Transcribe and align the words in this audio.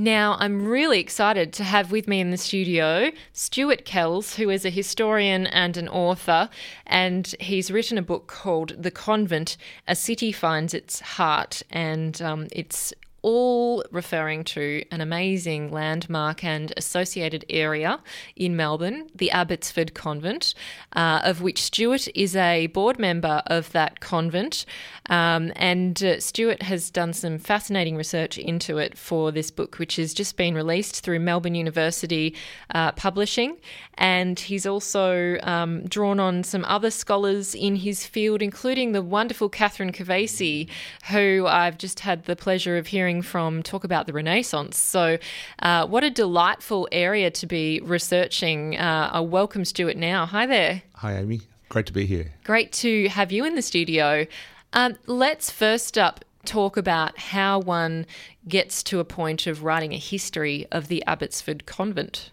Now, 0.00 0.36
I'm 0.38 0.64
really 0.64 1.00
excited 1.00 1.52
to 1.54 1.64
have 1.64 1.90
with 1.90 2.06
me 2.06 2.20
in 2.20 2.30
the 2.30 2.36
studio 2.36 3.10
Stuart 3.32 3.84
Kells, 3.84 4.36
who 4.36 4.48
is 4.48 4.64
a 4.64 4.70
historian 4.70 5.48
and 5.48 5.76
an 5.76 5.88
author, 5.88 6.50
and 6.86 7.26
he's 7.40 7.72
written 7.72 7.98
a 7.98 8.02
book 8.02 8.28
called 8.28 8.80
The 8.80 8.92
Convent 8.92 9.56
A 9.88 9.96
City 9.96 10.30
Finds 10.30 10.72
Its 10.72 11.00
Heart, 11.00 11.64
and 11.72 12.22
um, 12.22 12.46
it's 12.52 12.94
all 13.22 13.84
referring 13.90 14.44
to 14.44 14.84
an 14.90 15.00
amazing 15.00 15.72
landmark 15.72 16.44
and 16.44 16.72
associated 16.76 17.44
area 17.50 18.00
in 18.36 18.56
Melbourne, 18.56 19.08
the 19.14 19.30
Abbotsford 19.30 19.94
Convent, 19.94 20.54
uh, 20.94 21.20
of 21.24 21.42
which 21.42 21.62
Stuart 21.62 22.08
is 22.14 22.36
a 22.36 22.68
board 22.68 22.98
member 22.98 23.42
of 23.46 23.72
that 23.72 24.00
convent. 24.00 24.64
Um, 25.10 25.52
and 25.56 26.02
uh, 26.02 26.20
Stuart 26.20 26.62
has 26.62 26.90
done 26.90 27.12
some 27.12 27.38
fascinating 27.38 27.96
research 27.96 28.38
into 28.38 28.78
it 28.78 28.96
for 28.96 29.32
this 29.32 29.50
book, 29.50 29.78
which 29.78 29.96
has 29.96 30.14
just 30.14 30.36
been 30.36 30.54
released 30.54 31.00
through 31.00 31.20
Melbourne 31.20 31.54
University 31.54 32.34
uh, 32.74 32.92
Publishing. 32.92 33.56
And 33.94 34.38
he's 34.38 34.66
also 34.66 35.38
um, 35.42 35.84
drawn 35.86 36.20
on 36.20 36.44
some 36.44 36.64
other 36.66 36.90
scholars 36.90 37.54
in 37.54 37.76
his 37.76 38.06
field, 38.06 38.42
including 38.42 38.92
the 38.92 39.02
wonderful 39.02 39.48
Catherine 39.48 39.92
Kovesi, 39.92 40.68
who 41.10 41.46
I've 41.48 41.78
just 41.78 42.00
had 42.00 42.24
the 42.24 42.36
pleasure 42.36 42.76
of 42.76 42.88
hearing 42.88 43.07
from 43.22 43.62
talk 43.62 43.84
about 43.84 44.06
the 44.06 44.12
Renaissance. 44.12 44.78
So, 44.78 45.18
uh, 45.60 45.86
what 45.86 46.04
a 46.04 46.10
delightful 46.10 46.88
area 46.92 47.30
to 47.30 47.46
be 47.46 47.80
researching. 47.82 48.78
Uh, 48.78 49.10
I 49.12 49.20
welcome 49.20 49.64
Stuart 49.64 49.96
now. 49.96 50.26
Hi 50.26 50.46
there. 50.46 50.82
Hi, 50.96 51.16
Amy. 51.16 51.40
Great 51.68 51.86
to 51.86 51.92
be 51.92 52.06
here. 52.06 52.32
Great 52.44 52.72
to 52.72 53.08
have 53.08 53.32
you 53.32 53.44
in 53.44 53.54
the 53.54 53.62
studio. 53.62 54.26
Um, 54.72 54.96
let's 55.06 55.50
first 55.50 55.98
up 55.98 56.24
talk 56.44 56.76
about 56.76 57.18
how 57.18 57.58
one 57.58 58.06
gets 58.46 58.82
to 58.84 59.00
a 59.00 59.04
point 59.04 59.46
of 59.46 59.62
writing 59.64 59.92
a 59.92 59.98
history 59.98 60.66
of 60.70 60.88
the 60.88 61.02
Abbotsford 61.06 61.66
Convent. 61.66 62.30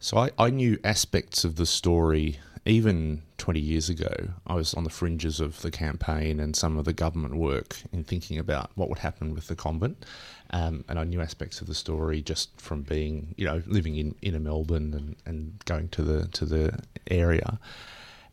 So 0.00 0.18
I, 0.18 0.30
I 0.38 0.50
knew 0.50 0.78
aspects 0.84 1.44
of 1.44 1.56
the 1.56 1.66
story 1.66 2.38
even 2.64 3.22
20 3.38 3.60
years 3.60 3.88
ago. 3.88 4.12
I 4.46 4.54
was 4.54 4.74
on 4.74 4.84
the 4.84 4.90
fringes 4.90 5.40
of 5.40 5.62
the 5.62 5.70
campaign 5.70 6.40
and 6.40 6.54
some 6.54 6.76
of 6.76 6.84
the 6.84 6.92
government 6.92 7.36
work 7.36 7.80
in 7.92 8.04
thinking 8.04 8.38
about 8.38 8.70
what 8.74 8.88
would 8.88 8.98
happen 8.98 9.34
with 9.34 9.46
the 9.46 9.56
convent. 9.56 10.04
Um, 10.50 10.84
and 10.88 10.98
I 10.98 11.04
knew 11.04 11.20
aspects 11.20 11.60
of 11.60 11.66
the 11.66 11.74
story 11.74 12.20
just 12.20 12.60
from 12.60 12.82
being, 12.82 13.34
you 13.36 13.46
know, 13.46 13.62
living 13.66 13.96
in 13.96 14.14
inner 14.22 14.40
Melbourne 14.40 14.92
and, 14.94 15.16
and 15.24 15.64
going 15.64 15.88
to 15.90 16.02
the 16.02 16.28
to 16.28 16.44
the 16.44 16.78
area. 17.10 17.58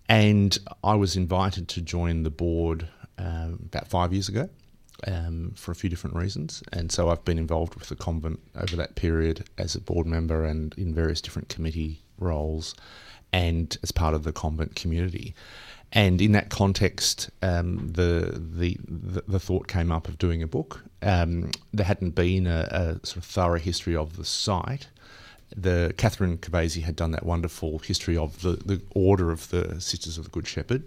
And 0.08 0.58
I 0.84 0.96
was 0.96 1.16
invited 1.16 1.68
to 1.70 1.82
join 1.82 2.24
the 2.24 2.30
board 2.30 2.88
um, 3.18 3.60
about 3.66 3.88
five 3.88 4.12
years 4.14 4.30
ago 4.30 4.50
um, 5.08 5.54
for 5.56 5.72
a 5.72 5.76
few 5.76 5.90
different 5.90 6.16
reasons. 6.16 6.64
And 6.72 6.92
so 6.92 7.10
I've 7.10 7.26
been 7.26 7.38
involved 7.38 7.76
with 7.76 7.90
the 7.90 7.96
convent 7.96 8.40
over 8.56 8.76
that 8.76 8.96
period 8.96 9.46
as 9.58 9.76
a 9.76 9.82
board 9.82 10.08
member 10.08 10.46
and 10.46 10.74
in 10.78 10.94
various 10.94 11.22
different 11.22 11.50
committee 11.50 12.02
roles 12.18 12.76
and 13.36 13.78
as 13.84 13.92
part 13.92 14.14
of 14.16 14.24
the 14.24 14.32
convent 14.32 14.76
community. 14.76 15.36
And 15.92 16.22
in 16.22 16.32
that 16.32 16.50
context, 16.50 17.30
um, 17.42 17.92
the, 17.92 18.32
the, 18.34 18.78
the 19.28 19.42
thought 19.42 19.68
came 19.68 19.92
up 19.92 20.08
of 20.08 20.18
doing 20.18 20.42
a 20.42 20.48
book. 20.48 20.86
Um, 21.02 21.52
there 21.74 21.86
hadn't 21.86 22.16
been 22.16 22.48
a, 22.48 22.68
a, 22.72 23.06
sort 23.06 23.18
of 23.18 23.26
thorough 23.26 23.60
history 23.60 23.94
of 23.94 24.16
the 24.16 24.24
site. 24.24 24.88
The 25.54 25.94
Catherine 25.98 26.38
Kovesi 26.38 26.84
had 26.84 26.96
done 26.96 27.12
that 27.12 27.26
wonderful 27.26 27.80
history 27.80 28.16
of 28.16 28.42
the, 28.42 28.54
the 28.54 28.82
order 28.96 29.32
of 29.32 29.50
the 29.50 29.82
Sisters 29.82 30.18
of 30.18 30.24
the 30.24 30.32
Good 30.32 30.48
Shepherd, 30.48 30.84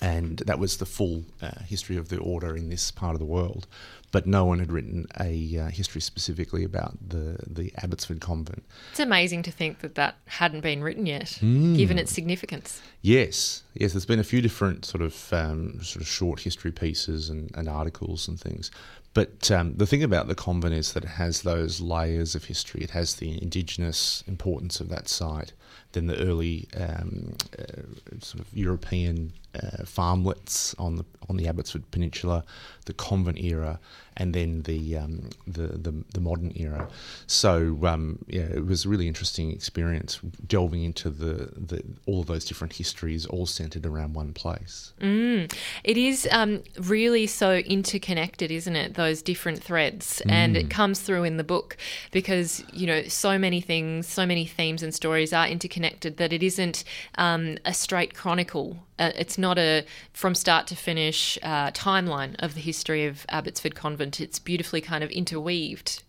and 0.00 0.38
that 0.46 0.60
was 0.60 0.76
the 0.76 0.86
full 0.86 1.24
uh, 1.42 1.58
history 1.66 1.96
of 1.96 2.08
the 2.08 2.18
order 2.18 2.56
in 2.56 2.70
this 2.70 2.92
part 2.92 3.14
of 3.14 3.18
the 3.18 3.26
world. 3.26 3.66
But 4.14 4.26
no 4.28 4.44
one 4.44 4.60
had 4.60 4.70
written 4.70 5.08
a 5.18 5.58
uh, 5.58 5.70
history 5.70 6.00
specifically 6.00 6.62
about 6.62 6.96
the 7.04 7.36
the 7.48 7.72
Abbotsford 7.82 8.20
Convent. 8.20 8.62
It's 8.92 9.00
amazing 9.00 9.42
to 9.42 9.50
think 9.50 9.80
that 9.80 9.96
that 9.96 10.14
hadn't 10.26 10.60
been 10.60 10.84
written 10.84 11.04
yet, 11.04 11.40
mm. 11.42 11.76
given 11.76 11.98
its 11.98 12.12
significance. 12.12 12.80
Yes, 13.02 13.63
yes. 13.74 13.92
There's 13.92 14.06
been 14.06 14.20
a 14.20 14.24
few 14.24 14.40
different 14.40 14.84
sort 14.84 15.02
of 15.02 15.32
um, 15.32 15.82
sort 15.82 16.02
of 16.02 16.08
short 16.08 16.40
history 16.40 16.72
pieces 16.72 17.28
and, 17.28 17.50
and 17.54 17.68
articles 17.68 18.28
and 18.28 18.40
things. 18.40 18.70
But 19.14 19.48
um, 19.52 19.74
the 19.76 19.86
thing 19.86 20.02
about 20.02 20.26
the 20.26 20.34
convent 20.34 20.74
is 20.74 20.92
that 20.92 21.04
it 21.04 21.10
has 21.10 21.42
those 21.42 21.80
layers 21.80 22.34
of 22.34 22.44
history. 22.44 22.82
It 22.82 22.90
has 22.90 23.14
the 23.14 23.40
indigenous 23.40 24.24
importance 24.26 24.80
of 24.80 24.88
that 24.88 25.08
site, 25.08 25.52
then 25.92 26.08
the 26.08 26.18
early 26.18 26.66
um, 26.76 27.36
uh, 27.56 27.82
sort 28.18 28.40
of 28.40 28.48
European 28.52 29.32
uh, 29.54 29.84
farmlets 29.84 30.74
on 30.80 30.96
the 30.96 31.04
on 31.28 31.36
the 31.36 31.46
Abbotsford 31.46 31.88
Peninsula, 31.92 32.44
the 32.86 32.92
convent 32.92 33.38
era, 33.38 33.78
and 34.16 34.34
then 34.34 34.62
the 34.62 34.96
um, 34.96 35.30
the, 35.46 35.68
the, 35.68 36.04
the 36.12 36.20
modern 36.20 36.52
era. 36.54 36.88
So 37.26 37.78
um, 37.84 38.18
yeah, 38.26 38.42
it 38.42 38.66
was 38.66 38.84
a 38.84 38.88
really 38.88 39.08
interesting 39.08 39.50
experience 39.50 40.20
delving 40.46 40.84
into 40.84 41.10
the, 41.10 41.52
the 41.56 41.82
all 42.06 42.20
of 42.20 42.26
those 42.26 42.44
different 42.44 42.74
histories, 42.74 43.26
all 43.26 43.46
centered 43.46 43.86
around 43.86 44.14
one 44.14 44.32
place. 44.32 44.92
Mm. 45.00 45.52
It 45.82 45.96
is 45.96 46.28
um, 46.30 46.62
really 46.78 47.26
so 47.26 47.56
interconnected, 47.56 48.50
isn't 48.50 48.76
it? 48.76 48.94
Those 48.94 49.22
different 49.22 49.62
threads, 49.62 50.22
mm. 50.24 50.30
and 50.30 50.56
it 50.56 50.70
comes 50.70 51.00
through 51.00 51.24
in 51.24 51.36
the 51.36 51.44
book 51.44 51.76
because 52.12 52.62
you 52.72 52.86
know 52.86 53.02
so 53.04 53.38
many 53.38 53.60
things, 53.60 54.06
so 54.06 54.26
many 54.26 54.46
themes 54.46 54.82
and 54.82 54.94
stories 54.94 55.32
are 55.32 55.48
interconnected 55.48 56.16
that 56.18 56.32
it 56.32 56.42
isn't 56.42 56.84
um, 57.16 57.58
a 57.64 57.74
straight 57.74 58.14
chronicle 58.14 58.78
uh, 58.98 59.10
it's 59.16 59.36
not 59.36 59.58
a 59.58 59.84
from 60.12 60.34
start 60.34 60.66
to 60.68 60.76
finish 60.76 61.38
uh, 61.42 61.70
timeline 61.72 62.36
of 62.38 62.54
the 62.54 62.60
history 62.60 63.06
of 63.06 63.26
Abbotsford 63.28 63.74
Convent. 63.74 64.03
It's 64.04 64.38
beautifully 64.38 64.80
kind 64.80 65.02
of 65.02 65.10
interweaved. 65.10 66.02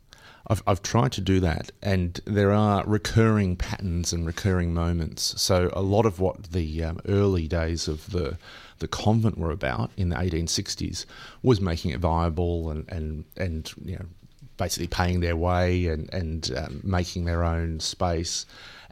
I've, 0.47 0.61
I've 0.67 0.83
tried 0.83 1.11
to 1.13 1.21
do 1.21 1.39
that, 1.39 1.71
and 1.81 2.19
there 2.25 2.51
are 2.51 2.83
recurring 2.85 3.55
patterns 3.55 4.13
and 4.13 4.27
recurring 4.27 4.73
moments. 4.73 5.41
So, 5.41 5.71
a 5.73 5.81
lot 5.81 6.05
of 6.05 6.19
what 6.19 6.51
the 6.51 6.83
um, 6.83 6.99
early 7.07 7.47
days 7.47 7.87
of 7.87 8.11
the 8.11 8.37
the 8.79 8.87
convent 8.87 9.37
were 9.37 9.51
about 9.51 9.91
in 9.95 10.09
the 10.09 10.15
1860s 10.15 11.05
was 11.41 11.61
making 11.61 11.91
it 11.91 11.99
viable 11.99 12.69
and, 12.69 12.87
and, 12.89 13.23
and 13.37 13.71
you 13.83 13.95
know, 13.95 14.05
basically 14.57 14.87
paying 14.87 15.19
their 15.21 15.35
way 15.35 15.87
and, 15.87 16.13
and 16.13 16.51
um, 16.57 16.81
making 16.83 17.25
their 17.25 17.43
own 17.43 17.79
space 17.79 18.45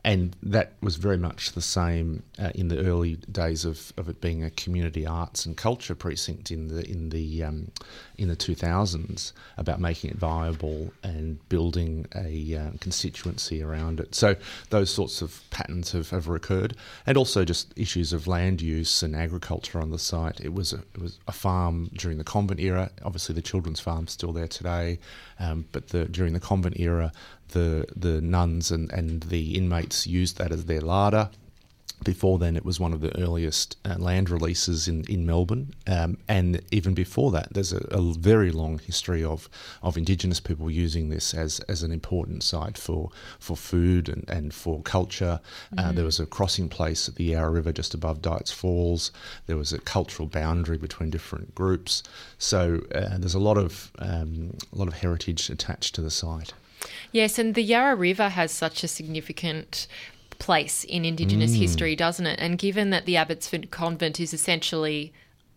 and 0.05 0.35
that 0.43 0.73
was 0.81 0.97
very 0.97 1.17
much 1.17 1.53
the 1.53 1.61
same 1.61 2.23
uh, 2.37 2.51
in 2.53 2.67
the 2.67 2.79
early 2.79 3.15
days 3.31 3.63
of, 3.63 3.93
of 3.95 4.09
it 4.09 4.19
being 4.19 4.43
a 4.43 4.49
community 4.49 5.07
arts 5.07 5.45
and 5.45 5.55
culture 5.55 5.95
precinct 5.95 6.51
in 6.51 6.67
the 6.67 6.89
in 6.89 7.09
the 7.09 7.43
um, 7.43 7.71
in 8.17 8.27
the 8.27 8.35
2000s 8.35 9.31
about 9.57 9.79
making 9.79 10.09
it 10.09 10.17
viable 10.17 10.91
and 11.03 11.37
building 11.47 12.05
a 12.15 12.55
uh, 12.55 12.71
constituency 12.79 13.63
around 13.63 13.99
it. 13.99 14.13
So 14.13 14.35
those 14.69 14.89
sorts 14.89 15.21
of 15.21 15.41
patterns 15.51 15.93
have, 15.93 16.09
have 16.09 16.27
recurred, 16.27 16.75
and 17.05 17.17
also 17.17 17.45
just 17.45 17.73
issues 17.77 18.11
of 18.11 18.27
land 18.27 18.61
use 18.61 19.03
and 19.03 19.15
agriculture 19.15 19.79
on 19.79 19.89
the 19.91 19.99
site. 19.99 20.41
It 20.41 20.53
was 20.53 20.73
a, 20.73 20.79
it 20.95 21.01
was 21.01 21.17
a 21.27 21.31
farm 21.31 21.89
during 21.93 22.17
the 22.17 22.23
convent 22.23 22.59
era. 22.59 22.91
Obviously, 23.03 23.35
the 23.35 23.41
children's 23.41 23.79
farm's 23.79 24.11
still 24.11 24.33
there 24.33 24.47
today, 24.47 24.99
um, 25.39 25.65
but 25.71 25.89
the, 25.89 26.05
during 26.05 26.33
the 26.33 26.39
convent 26.39 26.79
era, 26.79 27.11
the 27.53 27.85
the 27.95 28.21
nuns 28.21 28.71
and, 28.71 28.91
and 28.91 29.23
the 29.23 29.55
inmates 29.55 30.05
used 30.05 30.37
that 30.37 30.51
as 30.51 30.65
their 30.65 30.81
larder. 30.81 31.29
Before 32.03 32.37
then, 32.37 32.57
it 32.57 32.65
was 32.65 32.79
one 32.79 32.91
of 32.91 32.99
the 32.99 33.17
earliest 33.17 33.77
uh, 33.85 33.95
land 33.97 34.29
releases 34.29 34.87
in, 34.89 35.05
in 35.05 35.25
Melbourne. 35.25 35.73
Um, 35.87 36.17
and 36.27 36.61
even 36.71 36.93
before 36.93 37.31
that, 37.31 37.53
there's 37.53 37.71
a, 37.71 37.85
a, 37.91 38.13
very 38.13 38.51
long 38.51 38.79
history 38.79 39.23
of, 39.23 39.49
of 39.81 39.95
Indigenous 39.97 40.41
people 40.41 40.69
using 40.69 41.09
this 41.09 41.33
as, 41.33 41.59
as 41.61 41.81
an 41.81 41.91
important 41.91 42.43
site 42.43 42.77
for, 42.77 43.09
for 43.39 43.55
food 43.55 44.09
and, 44.09 44.25
and 44.27 44.53
for 44.53 44.81
culture. 44.81 45.39
Uh, 45.43 45.75
mm-hmm. 45.75 45.89
Uh, 45.89 45.91
there 45.93 46.05
was 46.05 46.19
a 46.19 46.25
crossing 46.25 46.67
place 46.67 47.07
at 47.07 47.15
the 47.15 47.25
Yarra 47.25 47.51
River 47.51 47.71
just 47.71 47.93
above 47.93 48.21
Dights 48.21 48.51
Falls. 48.51 49.11
There 49.45 49.57
was 49.57 49.71
a 49.71 49.79
cultural 49.79 50.27
boundary 50.27 50.77
between 50.77 51.09
different 51.09 51.55
groups. 51.55 52.03
So 52.37 52.81
uh, 52.93 53.17
there's 53.17 53.35
a 53.35 53.39
lot 53.39 53.57
of, 53.57 53.91
um, 53.99 54.57
a 54.73 54.77
lot 54.77 54.89
of 54.89 54.95
heritage 54.95 55.49
attached 55.49 55.95
to 55.95 56.01
the 56.01 56.11
site. 56.11 56.53
Yes, 57.11 57.39
and 57.39 57.55
the 57.55 57.63
Yarra 57.63 57.95
River 57.95 58.29
has 58.29 58.51
such 58.51 58.83
a 58.83 58.87
significant 58.87 59.87
place 60.39 60.83
in 60.83 61.05
Indigenous 61.05 61.51
mm. 61.51 61.59
history, 61.59 61.95
doesn't 61.95 62.25
it? 62.25 62.39
And 62.39 62.57
given 62.57 62.89
that 62.89 63.05
the 63.05 63.17
Abbotsford 63.17 63.71
Convent 63.71 64.19
is 64.19 64.33
essentially 64.33 65.13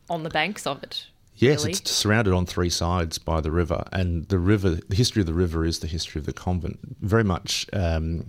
on 0.09 0.23
the 0.23 0.31
banks 0.31 0.67
of 0.67 0.83
it. 0.83 1.07
Yes, 1.37 1.61
really? 1.61 1.73
it's 1.73 1.91
surrounded 1.91 2.33
on 2.33 2.47
three 2.47 2.71
sides 2.71 3.19
by 3.19 3.41
the 3.41 3.51
river, 3.51 3.85
and 3.93 4.27
the 4.29 4.39
river, 4.39 4.71
the 4.89 4.97
history 4.97 5.21
of 5.21 5.27
the 5.27 5.35
river 5.35 5.67
is 5.67 5.81
the 5.81 5.87
history 5.87 6.19
of 6.19 6.25
the 6.25 6.33
convent. 6.33 6.79
Very 7.01 7.25
much 7.25 7.67
um, 7.75 8.27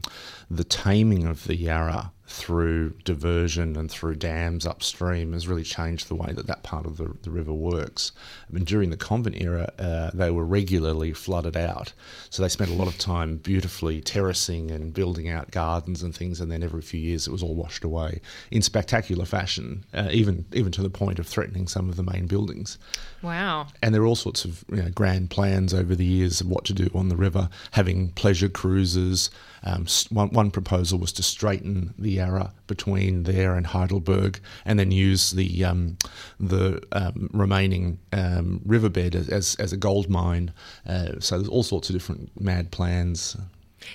the 0.51 0.65
taming 0.65 1.25
of 1.25 1.45
the 1.45 1.55
Yarra 1.55 2.11
through 2.27 2.89
diversion 3.05 3.77
and 3.77 3.89
through 3.89 4.15
dams 4.15 4.65
upstream 4.65 5.31
has 5.31 5.47
really 5.47 5.63
changed 5.63 6.09
the 6.09 6.15
way 6.15 6.33
that 6.33 6.45
that 6.45 6.61
part 6.61 6.85
of 6.85 6.97
the, 6.97 7.15
the 7.23 7.31
river 7.31 7.53
works. 7.53 8.11
I 8.49 8.53
mean, 8.53 8.65
during 8.65 8.89
the 8.89 8.97
convent 8.97 9.41
era, 9.41 9.71
uh, 9.79 10.11
they 10.13 10.29
were 10.29 10.45
regularly 10.45 11.13
flooded 11.13 11.55
out. 11.55 11.93
So 12.29 12.43
they 12.43 12.49
spent 12.49 12.69
a 12.69 12.73
lot 12.73 12.89
of 12.89 12.97
time 12.97 13.37
beautifully 13.37 14.01
terracing 14.01 14.71
and 14.71 14.93
building 14.93 15.29
out 15.29 15.51
gardens 15.51 16.03
and 16.03 16.13
things, 16.13 16.41
and 16.41 16.51
then 16.51 16.63
every 16.63 16.81
few 16.81 16.99
years 16.99 17.27
it 17.27 17.31
was 17.31 17.41
all 17.41 17.55
washed 17.55 17.85
away 17.85 18.19
in 18.51 18.61
spectacular 18.61 19.25
fashion, 19.25 19.85
uh, 19.93 20.09
even, 20.11 20.45
even 20.51 20.71
to 20.73 20.81
the 20.81 20.89
point 20.89 21.19
of 21.19 21.27
threatening 21.27 21.67
some 21.67 21.87
of 21.89 21.95
the 21.95 22.03
main 22.03 22.27
buildings. 22.27 22.77
Wow. 23.21 23.67
And 23.81 23.95
there 23.95 24.01
are 24.01 24.05
all 24.05 24.15
sorts 24.15 24.43
of 24.43 24.65
you 24.69 24.83
know, 24.83 24.89
grand 24.89 25.29
plans 25.29 25.73
over 25.73 25.95
the 25.95 26.05
years 26.05 26.41
of 26.41 26.47
what 26.47 26.65
to 26.65 26.73
do 26.73 26.89
on 26.93 27.07
the 27.07 27.15
river, 27.15 27.49
having 27.71 28.09
pleasure 28.11 28.49
cruises. 28.49 29.29
Um, 29.67 29.85
one, 30.09 30.29
one 30.29 30.51
proposal 30.51 30.97
was 30.97 31.11
to 31.13 31.23
straighten 31.23 31.93
the 31.99 32.11
Yarra 32.11 32.53
between 32.67 33.23
there 33.23 33.55
and 33.55 33.67
Heidelberg, 33.67 34.39
and 34.65 34.79
then 34.79 34.91
use 34.91 35.31
the 35.31 35.65
um, 35.65 35.97
the 36.39 36.81
um, 36.93 37.29
remaining 37.33 37.99
um, 38.13 38.61
riverbed 38.65 39.13
as, 39.13 39.55
as 39.55 39.73
a 39.73 39.77
gold 39.77 40.09
mine. 40.09 40.53
Uh, 40.85 41.19
so 41.19 41.37
there's 41.37 41.49
all 41.49 41.63
sorts 41.63 41.89
of 41.89 41.95
different 41.95 42.29
mad 42.39 42.71
plans. 42.71 43.35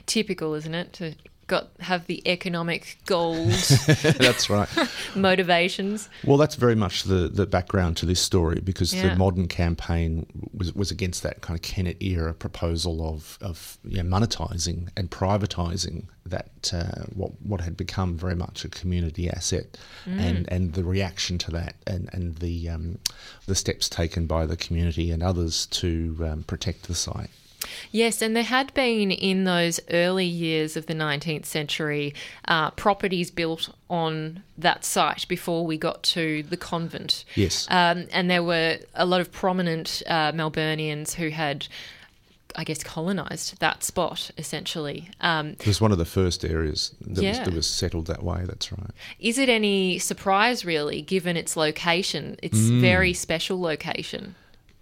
Typical, 0.05 0.55
isn't 0.55 0.75
it, 0.75 0.93
to 0.95 1.15
got 1.53 1.69
have 1.81 2.07
the 2.07 2.27
economic 2.27 2.97
gold. 3.05 3.51
that's 4.03 4.49
right. 4.49 4.69
motivations. 5.15 6.09
Well, 6.25 6.39
that's 6.39 6.55
very 6.55 6.75
much 6.75 7.03
the, 7.03 7.29
the 7.29 7.47
background 7.47 7.99
to 7.99 8.07
this 8.07 8.21
story 8.21 8.61
because 8.65 8.95
yeah. 8.95 9.11
the 9.11 9.17
modern 9.17 9.49
campaign 9.49 10.27
was 10.55 10.75
was 10.75 10.91
against 10.91 11.23
that 11.25 11.43
kind 11.43 11.59
of 11.59 11.63
Kennett 11.63 12.03
era 12.03 12.33
proposal 12.33 13.07
of 13.07 13.37
of 13.43 13.77
you 13.85 14.03
know, 14.03 14.09
monetizing 14.19 14.89
and 14.97 15.11
privatizing 15.11 16.07
that 16.25 16.73
uh, 16.73 17.03
what 17.15 17.33
what 17.43 17.61
had 17.61 17.77
become 17.77 18.17
very 18.17 18.35
much 18.35 18.65
a 18.65 18.71
community 18.71 19.29
asset, 19.29 19.77
mm. 20.07 20.19
and 20.19 20.51
and 20.51 20.73
the 20.73 20.85
reaction 20.85 21.37
to 21.37 21.51
that 21.51 21.75
and 21.87 22.09
and 22.15 22.37
the 22.37 22.71
um, 22.71 22.99
the 23.45 23.55
steps 23.55 23.91
taken 23.91 24.27
by 24.27 24.47
the 24.47 24.57
community 24.57 25.11
and 25.11 25.23
others 25.23 25.67
to 25.67 26.17
um, 26.23 26.45
protect 26.45 26.85
the 26.85 26.95
site. 26.95 27.29
Yes, 27.91 28.23
and 28.23 28.35
there 28.35 28.43
had 28.43 28.73
been 28.75 29.11
in 29.11 29.45
those 29.45 29.81
early 29.91 30.27
years 30.27 30.77
of 30.77 30.87
the 30.87 30.95
19th 30.95 31.47
century 31.47 32.15
uh, 32.49 32.71
properties 32.73 33.31
built 33.31 33.71
on 33.89 34.43
that 34.57 34.85
site 34.85 35.27
before 35.29 35.67
we 35.67 35.77
got 35.77 36.03
to 36.03 36.43
the 36.45 36.57
convent. 36.57 37.25
Yes. 37.35 37.67
Um, 37.71 38.07
and 38.13 38.31
there 38.31 38.43
were 38.43 38.79
a 38.95 39.07
lot 39.07 39.21
of 39.21 39.31
prominent 39.33 40.03
uh, 40.07 40.33
Melburnians 40.33 41.15
who 41.15 41.29
had. 41.29 41.69
I 42.55 42.65
guess 42.65 42.85
colonised 42.85 43.61
that 43.61 43.83
spot 43.83 44.31
essentially. 44.37 45.09
Um, 45.23 45.53
it 45.53 45.67
was 45.67 45.81
one 45.81 45.91
of 45.91 45.97
the 45.97 46.05
first 46.05 46.45
areas 46.45 46.95
that, 47.01 47.23
yeah. 47.23 47.31
was, 47.31 47.39
that, 47.39 47.55
was, 47.55 47.67
settled 47.67 48.09
that 48.09 48.23
way. 48.23 48.43
That's 48.45 48.71
right. 48.71 48.91
Is 49.19 49.39
it 49.39 49.49
any 49.49 49.99
surprise, 49.99 50.63
really, 50.63 51.01
given 51.01 51.39
its 51.39 51.57
location? 51.57 52.37
Its 52.43 52.59
mm. 52.59 52.83
very 52.83 53.15
special 53.15 53.59
location 53.59 54.35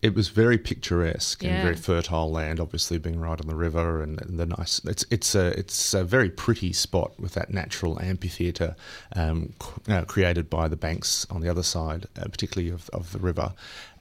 it 0.03 0.15
was 0.15 0.29
very 0.29 0.57
picturesque 0.57 1.43
yeah. 1.43 1.51
and 1.51 1.63
very 1.63 1.77
fertile 1.77 2.31
land, 2.31 2.59
obviously 2.59 2.99
being 2.99 3.21
right 3.21 3.39
on 3.39 3.47
the 3.47 3.55
river 3.55 4.03
and, 4.03 4.21
and, 4.23 4.39
the 4.39 4.47
nice. 4.47 4.81
It's 4.85 5.05
it's 5.11 5.35
a 5.35 5.59
it's 5.59 5.93
a 5.93 6.05
very 6.05 6.31
pretty 6.31 6.73
spot 6.73 7.19
with 7.21 7.35
that 7.35 7.53
natural 7.53 8.01
amphitheatre 8.01 8.77
um, 9.15 9.53
uh, 9.89 10.05
created 10.07 10.49
by 10.49 10.69
the 10.69 10.77
banks 10.77 11.27
on 11.31 11.43
the 11.43 11.51
other 11.51 11.63
side, 11.63 12.07
uh, 12.19 12.25
particularly 12.25 12.71
of, 12.71 12.89
of 12.91 13.13
the 13.13 13.19
river. 13.19 13.53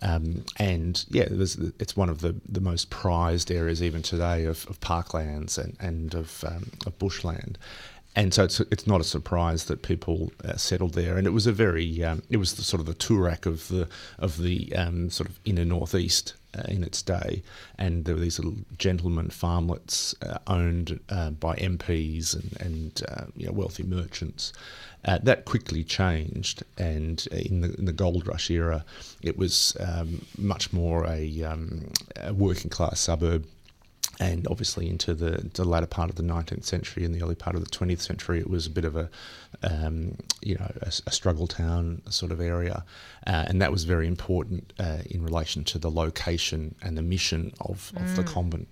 Um, 0.02 0.46
and 0.56 1.04
yeah, 1.10 1.28
it's 1.30 1.98
one 1.98 2.10
of 2.10 2.22
the, 2.22 2.34
the 2.48 2.62
most 2.62 2.90
prized 2.90 3.52
areas 3.52 3.84
even 3.84 4.02
today 4.02 4.46
of, 4.46 4.66
of 4.70 4.80
parklands 4.80 5.58
and 5.58 5.76
and 5.82 6.16
of, 6.16 6.46
um, 6.48 6.72
of 6.86 6.98
bushland 6.98 7.58
and 8.16 8.34
so 8.34 8.44
it's 8.44 8.60
it's 8.60 8.88
not 8.88 9.02
a 9.02 9.06
surprise 9.06 9.66
that 9.66 9.82
people 9.82 10.32
uh, 10.44 10.58
settled 10.58 10.94
there. 10.94 11.18
And 11.18 11.28
it 11.28 11.32
was 11.32 11.48
a 11.48 11.52
very 11.52 12.04
um, 12.04 12.24
it 12.30 12.38
was 12.38 12.54
the 12.54 12.64
sort 12.64 12.80
of 12.80 12.86
the 12.86 12.94
Toorak 12.94 13.46
of 13.46 13.68
the 13.68 13.88
of 14.18 14.38
the 14.38 14.76
um, 14.76 15.10
sort 15.10 15.30
of 15.30 15.40
inner 15.46 15.66
northeast 15.66 16.34
uh, 16.58 16.64
in 16.68 16.84
its 16.84 17.02
day, 17.02 17.44
and 17.78 18.06
there 18.06 18.16
were 18.16 18.22
these 18.22 18.40
little 18.40 18.58
gentleman 18.78 19.30
farmlets 19.30 20.16
uh, 20.28 20.40
owned 20.48 21.00
uh, 21.10 21.30
by 21.30 21.56
MPs 21.58 22.34
and 22.34 22.58
and 22.60 23.04
uh, 23.10 23.26
you 23.36 23.46
know, 23.46 23.54
wealthy 23.54 23.84
merchants. 23.84 24.54
Uh, 25.06 25.18
that 25.24 25.46
quickly 25.46 25.82
changed, 25.82 26.64
and 26.78 27.26
in 27.28 27.62
the, 27.62 27.74
in 27.76 27.86
the 27.86 27.94
gold 27.94 28.28
rush 28.28 28.52
era, 28.52 28.84
it 29.22 29.38
was 29.38 29.78
um, 29.80 30.26
much 30.38 30.74
more 30.74 31.06
a, 31.06 31.42
um, 31.44 31.90
a 32.18 32.34
working 32.34 32.70
class 32.70 33.00
suburb 33.00 33.46
and 34.20 34.48
obviously 34.48 34.90
into 34.90 35.14
the, 35.14 35.50
the 35.54 35.64
latter 35.64 35.86
part 35.86 36.10
of 36.10 36.16
the 36.16 36.24
19th 36.24 36.66
century 36.66 37.06
and 37.06 37.16
the 37.16 37.24
early 37.24 37.36
part 37.36 37.56
of 37.56 37.64
the 37.64 37.70
20th 37.70 38.02
century, 38.02 38.40
it 38.40 38.50
was 38.50 38.68
a 38.68 38.70
bit 38.70 38.84
of 38.84 38.96
a, 38.96 39.10
um, 39.64 40.18
you 40.42 40.56
know, 40.56 40.72
a, 40.82 40.92
a, 41.08 41.12
struggle 41.12 41.48
town 41.48 42.02
sort 42.10 42.32
of 42.32 42.42
area, 42.42 42.84
uh, 43.26 43.46
and 43.48 43.62
that 43.62 43.72
was 43.72 43.86
very 43.86 44.08
important 44.08 44.74
uh, 44.80 45.00
in 45.10 45.24
relation 45.24 45.64
to 45.64 45.80
the 45.80 45.90
location 45.90 46.76
and 46.82 46.98
the 46.98 47.02
mission 47.02 47.54
of, 47.62 47.94
of 47.96 48.04
mm. 48.04 48.16
the 48.18 48.24
convent. 48.24 48.68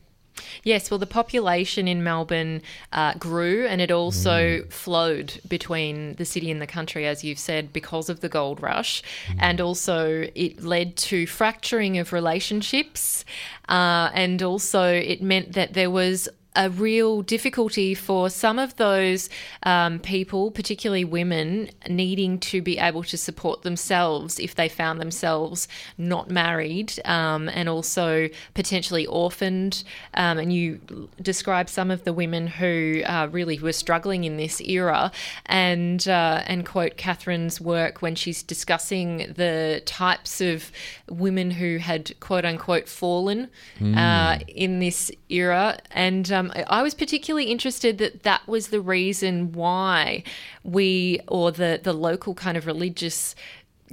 Yes, 0.63 0.91
well, 0.91 0.97
the 0.97 1.05
population 1.05 1.87
in 1.87 2.03
Melbourne 2.03 2.61
uh, 2.91 3.13
grew 3.15 3.65
and 3.67 3.81
it 3.81 3.91
also 3.91 4.59
mm. 4.61 4.71
flowed 4.71 5.39
between 5.47 6.15
the 6.15 6.25
city 6.25 6.51
and 6.51 6.61
the 6.61 6.67
country, 6.67 7.05
as 7.05 7.23
you've 7.23 7.39
said, 7.39 7.73
because 7.73 8.09
of 8.09 8.21
the 8.21 8.29
gold 8.29 8.61
rush. 8.61 9.01
Mm. 9.27 9.35
And 9.39 9.61
also, 9.61 10.29
it 10.35 10.63
led 10.63 10.95
to 10.97 11.27
fracturing 11.27 11.97
of 11.97 12.13
relationships. 12.13 13.25
Uh, 13.69 14.09
and 14.13 14.41
also, 14.43 14.93
it 14.93 15.21
meant 15.21 15.53
that 15.53 15.73
there 15.73 15.91
was 15.91 16.29
a 16.57 16.69
real 16.71 17.21
difficulty 17.21 17.93
for 17.93 18.29
some 18.29 18.57
of 18.57 18.75
those 18.77 19.29
um, 19.63 19.99
people, 19.99 20.49
particularly 20.49 21.05
women, 21.05 21.69
needing 21.87 22.39
to 22.39 22.61
be 22.61 22.79
able 22.79 23.03
to 23.03 23.17
support 23.17 23.61
themselves 23.61 24.39
if 24.39 24.55
they 24.55 24.67
found 24.67 24.99
themselves 24.99 25.67
not 25.97 26.29
married 26.31 26.99
um, 27.05 27.47
and 27.49 27.69
also 27.69 28.27
potentially 28.55 29.05
orphaned. 29.05 29.83
Um, 30.15 30.39
and 30.39 30.51
you 30.51 30.79
describe 31.21 31.69
some 31.69 31.91
of 31.91 32.03
the 32.03 32.11
women 32.11 32.47
who 32.47 33.03
uh, 33.05 33.27
really 33.31 33.59
were 33.59 33.71
struggling 33.71 34.23
in 34.23 34.37
this 34.37 34.59
era, 34.61 35.11
and 35.45 36.07
uh, 36.07 36.41
and 36.47 36.65
quote 36.65 36.97
Catherine's 36.97 37.61
work 37.61 38.01
when 38.01 38.15
she's 38.15 38.41
discussing 38.41 39.33
the 39.35 39.83
types 39.85 40.41
of 40.41 40.71
women 41.07 41.51
who 41.51 41.77
had 41.77 42.19
quote 42.19 42.45
unquote 42.45 42.89
fallen 42.89 43.49
mm. 43.79 43.95
uh, 43.95 44.43
in 44.47 44.79
this 44.79 45.11
era, 45.29 45.77
and 45.91 46.31
um, 46.31 46.46
um, 46.55 46.63
I 46.67 46.81
was 46.83 46.93
particularly 46.93 47.45
interested 47.45 47.97
that 47.97 48.23
that 48.23 48.47
was 48.47 48.67
the 48.67 48.81
reason 48.81 49.51
why 49.51 50.23
we, 50.63 51.19
or 51.27 51.51
the, 51.51 51.79
the 51.81 51.93
local 51.93 52.33
kind 52.33 52.57
of 52.57 52.65
religious 52.65 53.35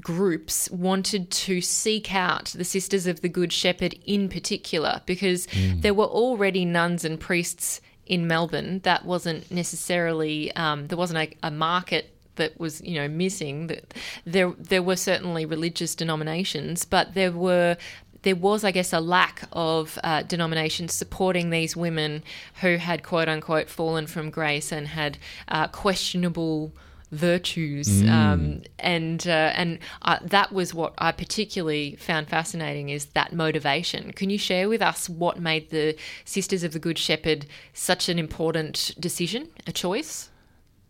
groups 0.01 0.69
wanted 0.71 1.31
to 1.31 1.61
seek 1.61 2.15
out 2.15 2.47
the 2.47 2.65
Sisters 2.65 3.07
of 3.07 3.21
the 3.21 3.29
Good 3.29 3.53
Shepherd 3.53 3.99
in 4.05 4.29
particular, 4.29 5.03
because 5.07 5.47
mm. 5.49 5.81
there 5.83 5.95
were 5.95 6.05
already 6.05 6.65
nuns 6.65 7.05
and 7.05 7.21
priests 7.21 7.81
in 8.07 8.27
Melbourne. 8.27 8.81
That 8.81 9.05
wasn't 9.05 9.51
necessarily, 9.51 10.55
um, 10.57 10.89
there 10.89 10.99
wasn't 10.99 11.19
a, 11.19 11.47
a 11.47 11.51
market 11.51 12.11
that 12.37 12.59
was 12.59 12.81
you 12.81 12.95
know 12.95 13.09
missing 13.09 13.69
that 13.69 13.95
there 14.25 14.53
there 14.59 14.83
were 14.83 14.97
certainly 14.97 15.47
religious 15.47 15.95
denominations 15.95 16.85
but 16.85 17.15
there 17.15 17.31
were 17.31 17.77
there 18.25 18.35
was, 18.37 18.65
I 18.65 18.71
guess, 18.71 18.93
a 18.93 19.01
lack 19.01 19.43
of 19.53 19.99
uh, 20.03 20.23
denominations 20.23 20.93
supporting 20.93 21.51
these 21.51 21.77
women 21.77 22.23
who 22.61 22.77
had 22.77 23.03
quote 23.03 23.29
unquote 23.29 23.69
fallen 23.69 24.07
from 24.07 24.31
grace 24.31 24.73
and 24.73 24.89
had 24.89 25.19
uh, 25.49 25.69
questionable 25.69 26.73
virtues 27.11 28.03
mm. 28.03 28.11
um, 28.11 28.63
and 28.79 29.29
uh, 29.29 29.53
and 29.55 29.79
uh, 30.03 30.19
that 30.23 30.53
was 30.53 30.75
what 30.75 30.95
I 30.99 31.13
particularly 31.13 31.97
found 31.97 32.29
fascinating 32.29 32.89
is 32.89 33.07
that 33.07 33.33
motivation. 33.33 34.13
Can 34.13 34.31
you 34.31 34.39
share 34.39 34.69
with 34.69 34.83
us 34.83 35.09
what 35.09 35.39
made 35.39 35.71
the 35.71 35.97
Sisters 36.25 36.65
of 36.65 36.73
the 36.73 36.79
Good 36.79 36.99
Shepherd 36.99 37.47
such 37.73 38.09
an 38.09 38.19
important 38.19 38.95
decision, 38.99 39.49
a 39.67 39.73
choice? 39.73 40.31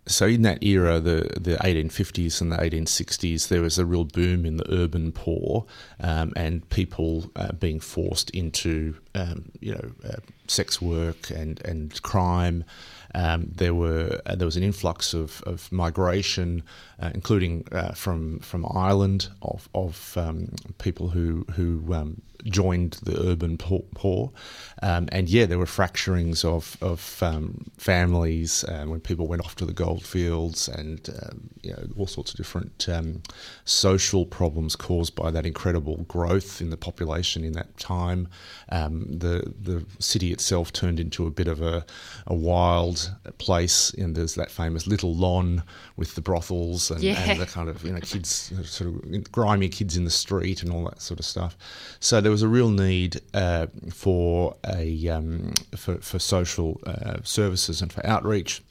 So 0.07 0.27
in 0.27 0.43
that 0.43 0.63
era, 0.63 1.01
the 1.01 1.31
the 1.41 1.57
1850s 1.57 2.41
and 2.41 2.53
the 2.53 2.57
1860s, 2.57 3.49
there 3.49 3.63
was 3.63 3.79
a 3.79 3.87
real 3.87 4.05
boom 4.05 4.45
in 4.45 4.59
the 4.59 4.73
urban 4.73 5.13
poor, 5.13 5.67
um, 6.01 6.33
and 6.37 6.69
people 6.69 7.31
uh, 7.37 7.53
being 7.53 7.81
forced 7.81 8.31
into 8.31 8.97
um, 9.15 9.47
you 9.61 9.73
know 9.73 9.91
uh, 10.09 10.17
sex 10.47 10.81
work 10.81 11.31
and 11.31 11.65
and 11.65 12.03
crime. 12.03 12.65
Um, 13.15 13.51
there 13.55 13.75
were 13.75 14.21
uh, 14.27 14.35
there 14.35 14.47
was 14.47 14.57
an 14.57 14.63
influx 14.63 15.15
of, 15.15 15.43
of 15.47 15.71
migration, 15.71 16.63
uh, 17.01 17.11
including 17.15 17.67
uh, 17.71 17.93
from 17.93 18.41
from 18.41 18.67
Ireland 18.75 19.29
of 19.43 19.69
of 19.75 20.15
um, 20.17 20.49
people 20.79 21.11
who 21.11 21.47
who 21.53 21.95
um, 21.95 22.23
joined 22.45 22.99
the 23.05 23.19
urban 23.31 23.57
poor, 23.57 24.33
um, 24.83 25.09
and 25.13 25.31
yeah, 25.31 25.47
there 25.47 25.59
were 25.59 25.65
fracturings 25.65 26.45
of 26.45 26.77
of 26.83 27.23
um, 27.23 27.71
families 27.79 28.65
uh, 28.65 28.85
when 28.85 29.01
people 29.01 29.29
went 29.29 29.45
off 29.45 29.55
to 29.57 29.65
the 29.65 29.73
goldfields, 29.73 30.69
and 30.69 31.09
you 31.63 31.71
know 31.71 31.87
all 31.97 32.09
sorts 32.09 32.33
of 32.33 32.37
different 32.37 32.89
social 33.65 34.27
problems 34.27 34.75
caused 34.75 35.15
by 35.15 35.31
that 35.31 35.47
incredible 35.47 35.99
growth 36.09 36.61
in 36.61 36.71
the 36.71 36.77
population 36.77 37.45
in 37.45 37.53
that 37.53 37.77
time. 37.79 38.27
the 38.69 39.53
the 39.61 39.85
city 40.01 40.33
itself 40.33 40.73
turned 40.73 40.99
into 40.99 41.27
a 41.27 41.31
bit 41.31 41.47
of 41.47 41.63
a, 41.63 41.87
a 42.27 42.35
wild 42.35 43.04
place. 43.39 43.91
And 43.95 44.15
there's 44.15 44.35
that 44.35 44.51
famous 44.51 44.87
Little 44.87 45.15
Lon 45.15 45.63
with 45.97 46.15
the 46.15 46.21
brothels 46.21 46.91
and, 46.91 47.03
Yeah. 47.03 47.21
and 47.29 47.41
the 47.41 47.47
kind 47.47 47.69
of 47.69 47.85
you 47.85 47.93
know 47.93 48.01
kids, 48.01 48.53
sort 48.65 48.95
of 48.95 49.33
grimy 49.33 49.69
kids 49.69 49.97
in 49.97 50.05
the 50.05 50.11
street 50.11 50.63
and 50.63 50.73
all 50.73 50.85
that 50.85 51.01
sort 51.01 51.21
of 51.21 51.27
stuff. 51.27 51.57
So 52.01 52.21
there 52.21 52.33
was 52.33 52.43
a 52.43 52.49
real 52.49 52.71
need 52.71 53.21
uh, 53.33 53.67
for 53.93 54.57
a 54.67 55.09
um, 55.09 55.53
for 55.77 55.97
for 55.99 56.19
social 56.19 56.81
uh, 56.87 57.17
services 57.23 57.83
and 57.83 57.93
for 57.93 58.05
outreach. 58.07 58.63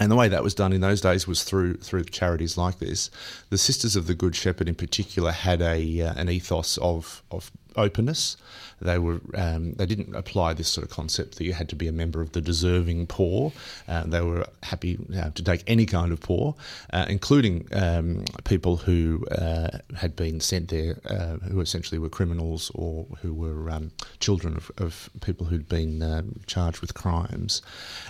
And 0.00 0.12
the 0.12 0.16
way 0.16 0.28
that 0.28 0.44
was 0.44 0.54
done 0.54 0.72
in 0.72 0.80
those 0.80 1.00
days 1.00 1.26
was 1.26 1.42
through 1.42 1.74
through 1.78 2.04
charities 2.04 2.56
like 2.56 2.78
this. 2.78 3.10
The 3.50 3.58
Sisters 3.58 3.96
of 3.96 4.06
the 4.06 4.14
Good 4.14 4.36
Shepherd, 4.36 4.68
in 4.68 4.76
particular, 4.76 5.32
had 5.32 5.60
a 5.60 6.02
uh, 6.02 6.12
an 6.16 6.28
ethos 6.30 6.78
of 6.78 7.22
of 7.32 7.50
openness. 7.76 8.36
They 8.80 8.98
were 8.98 9.20
um, 9.34 9.72
they 9.72 9.86
didn't 9.86 10.14
apply 10.14 10.54
this 10.54 10.68
sort 10.68 10.86
of 10.86 10.90
concept 10.90 11.36
that 11.36 11.44
you 11.44 11.52
had 11.52 11.68
to 11.70 11.76
be 11.76 11.88
a 11.88 11.92
member 11.92 12.20
of 12.20 12.32
the 12.32 12.40
deserving 12.40 13.08
poor. 13.08 13.52
Uh, 13.88 14.04
they 14.04 14.20
were 14.20 14.46
happy 14.62 14.98
uh, 15.16 15.30
to 15.30 15.42
take 15.42 15.64
any 15.66 15.84
kind 15.84 16.12
of 16.12 16.20
poor, 16.20 16.54
uh, 16.92 17.06
including 17.08 17.66
um, 17.72 18.24
people 18.44 18.76
who 18.76 19.26
uh, 19.32 19.78
had 19.96 20.14
been 20.14 20.40
sent 20.40 20.68
there, 20.68 20.98
uh, 21.06 21.38
who 21.48 21.60
essentially 21.60 21.98
were 21.98 22.08
criminals 22.08 22.70
or 22.74 23.06
who 23.20 23.34
were 23.34 23.70
um, 23.70 23.90
children 24.20 24.56
of, 24.56 24.70
of 24.78 25.10
people 25.22 25.46
who'd 25.46 25.68
been 25.68 25.98
charged 26.46 26.80
with 26.80 26.94
crimes. 26.94 27.62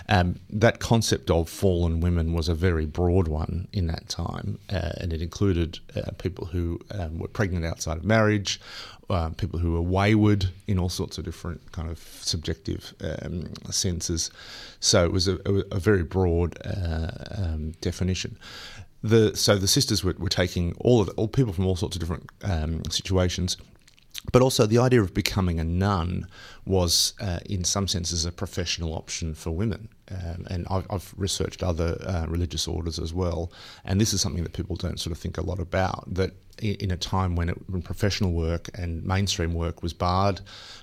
Um, 0.07 0.39
that 0.51 0.79
concept 0.79 1.31
of 1.31 1.49
fallen 1.49 1.99
women 1.99 2.33
was 2.33 2.47
a 2.47 2.53
very 2.53 2.85
broad 2.85 3.27
one 3.27 3.67
in 3.73 3.87
that 3.87 4.07
time, 4.07 4.59
and 4.69 5.13
it 5.13 5.21
included 5.21 5.79
people 6.19 6.45
who 6.45 6.79
um, 6.91 7.17
were 7.17 7.27
pregnant 7.27 7.65
outside 7.65 7.97
of 7.97 8.05
marriage, 8.05 8.59
uh, 9.09 9.29
people 9.29 9.59
who 9.59 9.73
were 9.73 9.81
wayward 9.81 10.49
in 10.67 10.79
all 10.79 10.89
sorts 10.89 11.17
of 11.17 11.25
different 11.25 11.71
kind 11.71 11.89
of 11.89 11.99
subjective 12.21 12.93
um, 13.01 13.51
senses. 13.71 14.31
So 14.79 15.03
it 15.05 15.11
was 15.11 15.27
a, 15.27 15.35
a, 15.45 15.53
a 15.71 15.79
very 15.79 16.03
broad 16.03 16.57
uh, 16.65 17.11
um, 17.31 17.71
definition. 17.81 18.37
The, 19.01 19.35
so 19.35 19.57
the 19.57 19.67
sisters 19.67 20.03
were, 20.03 20.15
were 20.17 20.29
taking 20.29 20.75
all 20.79 21.01
of 21.01 21.09
all 21.15 21.27
people 21.27 21.53
from 21.53 21.65
all 21.65 21.75
sorts 21.75 21.95
of 21.95 22.01
different 22.01 22.29
um, 22.43 22.83
situations, 22.89 23.57
but 24.33 24.41
also 24.41 24.65
the 24.65 24.77
idea 24.77 25.01
of 25.01 25.13
becoming 25.13 25.59
a 25.59 25.63
nun 25.63 26.27
was, 26.65 27.13
uh, 27.21 27.39
in 27.45 27.63
some 27.63 27.87
senses, 27.87 28.25
a 28.25 28.31
professional 28.31 28.93
option 28.93 29.33
for 29.33 29.51
women. 29.51 29.87
Um, 30.11 30.45
and 30.49 30.67
I've, 30.69 30.85
I've 30.89 31.13
researched 31.15 31.63
other 31.63 31.97
uh, 32.05 32.25
religious 32.27 32.67
orders 32.67 32.99
as 32.99 33.13
well, 33.13 33.51
and 33.85 34.01
this 34.01 34.13
is 34.13 34.21
something 34.21 34.43
that 34.43 34.53
people 34.53 34.75
don't 34.75 34.99
sort 34.99 35.13
of 35.13 35.17
think 35.17 35.37
a 35.37 35.41
lot 35.41 35.59
about. 35.59 36.13
That 36.13 36.33
in 36.61 36.91
a 36.91 36.97
time 36.97 37.35
when, 37.35 37.49
it, 37.49 37.57
when 37.69 37.81
professional 37.81 38.31
work 38.31 38.69
and 38.77 39.03
mainstream 39.03 39.53
work 39.53 39.81
was 39.81 39.93
barred 39.93 40.41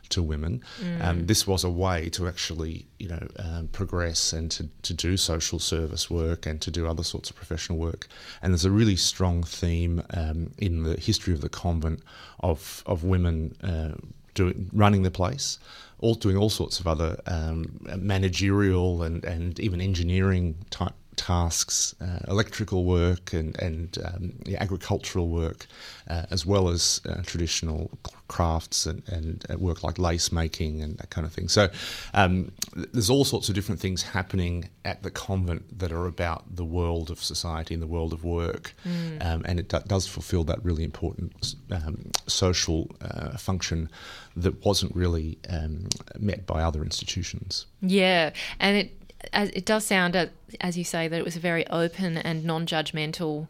to 0.08 0.22
women, 0.22 0.62
um, 1.00 1.26
this 1.26 1.46
was 1.46 1.64
a 1.64 1.70
way 1.70 2.08
to 2.10 2.28
actually, 2.28 2.86
you 2.98 3.08
know, 3.08 3.26
um, 3.38 3.68
progress 3.68 4.32
and 4.32 4.50
to, 4.52 4.68
to 4.82 4.94
do 4.94 5.16
social 5.16 5.58
service 5.58 6.10
work 6.10 6.46
and 6.46 6.60
to 6.62 6.70
do 6.70 6.86
other 6.86 7.02
sorts 7.02 7.30
of 7.30 7.36
professional 7.36 7.78
work. 7.78 8.08
And 8.42 8.52
there's 8.52 8.64
a 8.64 8.70
really 8.70 8.96
strong 8.96 9.42
theme 9.42 10.02
um, 10.10 10.52
in 10.58 10.82
the 10.82 10.94
history 10.96 11.34
of 11.34 11.40
the 11.40 11.48
convent 11.48 12.02
of 12.40 12.82
of 12.86 13.04
women 13.04 13.56
uh, 13.62 13.96
doing 14.34 14.70
running 14.72 15.02
the 15.02 15.10
place, 15.10 15.58
all 15.98 16.14
doing 16.14 16.36
all 16.36 16.50
sorts 16.50 16.78
of 16.80 16.86
other 16.86 17.20
um, 17.26 17.80
managerial 17.96 19.02
and 19.02 19.24
and 19.24 19.58
even 19.58 19.80
engineering 19.80 20.56
type 20.70 20.94
tasks, 21.16 21.94
uh, 22.00 22.20
electrical 22.28 22.84
work 22.84 23.32
and 23.32 23.60
and 23.60 23.98
um, 24.04 24.32
yeah, 24.44 24.62
agricultural 24.62 25.28
work, 25.28 25.66
uh, 26.08 26.26
as 26.30 26.46
well 26.46 26.68
as 26.68 27.00
uh, 27.08 27.22
traditional 27.22 27.90
crafts 28.28 28.86
and, 28.86 29.02
and 29.08 29.44
uh, 29.48 29.56
work 29.56 29.82
like 29.82 29.98
lace 29.98 30.32
making 30.32 30.82
and 30.82 30.98
that 30.98 31.10
kind 31.10 31.26
of 31.26 31.32
thing. 31.32 31.48
So 31.48 31.68
um, 32.14 32.52
there's 32.74 33.10
all 33.10 33.24
sorts 33.24 33.48
of 33.48 33.54
different 33.54 33.80
things 33.80 34.02
happening 34.02 34.68
at 34.84 35.02
the 35.02 35.10
convent 35.10 35.78
that 35.78 35.92
are 35.92 36.06
about 36.06 36.44
the 36.54 36.64
world 36.64 37.10
of 37.10 37.22
society 37.22 37.74
and 37.74 37.82
the 37.82 37.86
world 37.86 38.12
of 38.12 38.24
work, 38.24 38.74
um, 38.84 39.42
and 39.44 39.58
it 39.58 39.68
do- 39.68 39.80
does 39.86 40.06
fulfil 40.06 40.44
that 40.44 40.64
really 40.64 40.84
important 40.84 41.54
um, 41.70 42.10
social 42.26 42.90
uh, 43.00 43.36
function 43.36 43.88
that 44.36 44.64
wasn't 44.64 44.94
really 44.94 45.38
um, 45.48 45.88
met 46.18 46.46
by 46.46 46.62
other 46.62 46.82
institutions. 46.82 47.66
Yeah, 47.80 48.32
and 48.60 48.76
it 48.76 49.05
as 49.32 49.50
it 49.50 49.64
does 49.64 49.84
sound, 49.84 50.16
uh, 50.16 50.26
as 50.60 50.76
you 50.76 50.84
say, 50.84 51.08
that 51.08 51.18
it 51.18 51.24
was 51.24 51.36
a 51.36 51.40
very 51.40 51.66
open 51.68 52.16
and 52.16 52.44
non-judgmental 52.44 53.48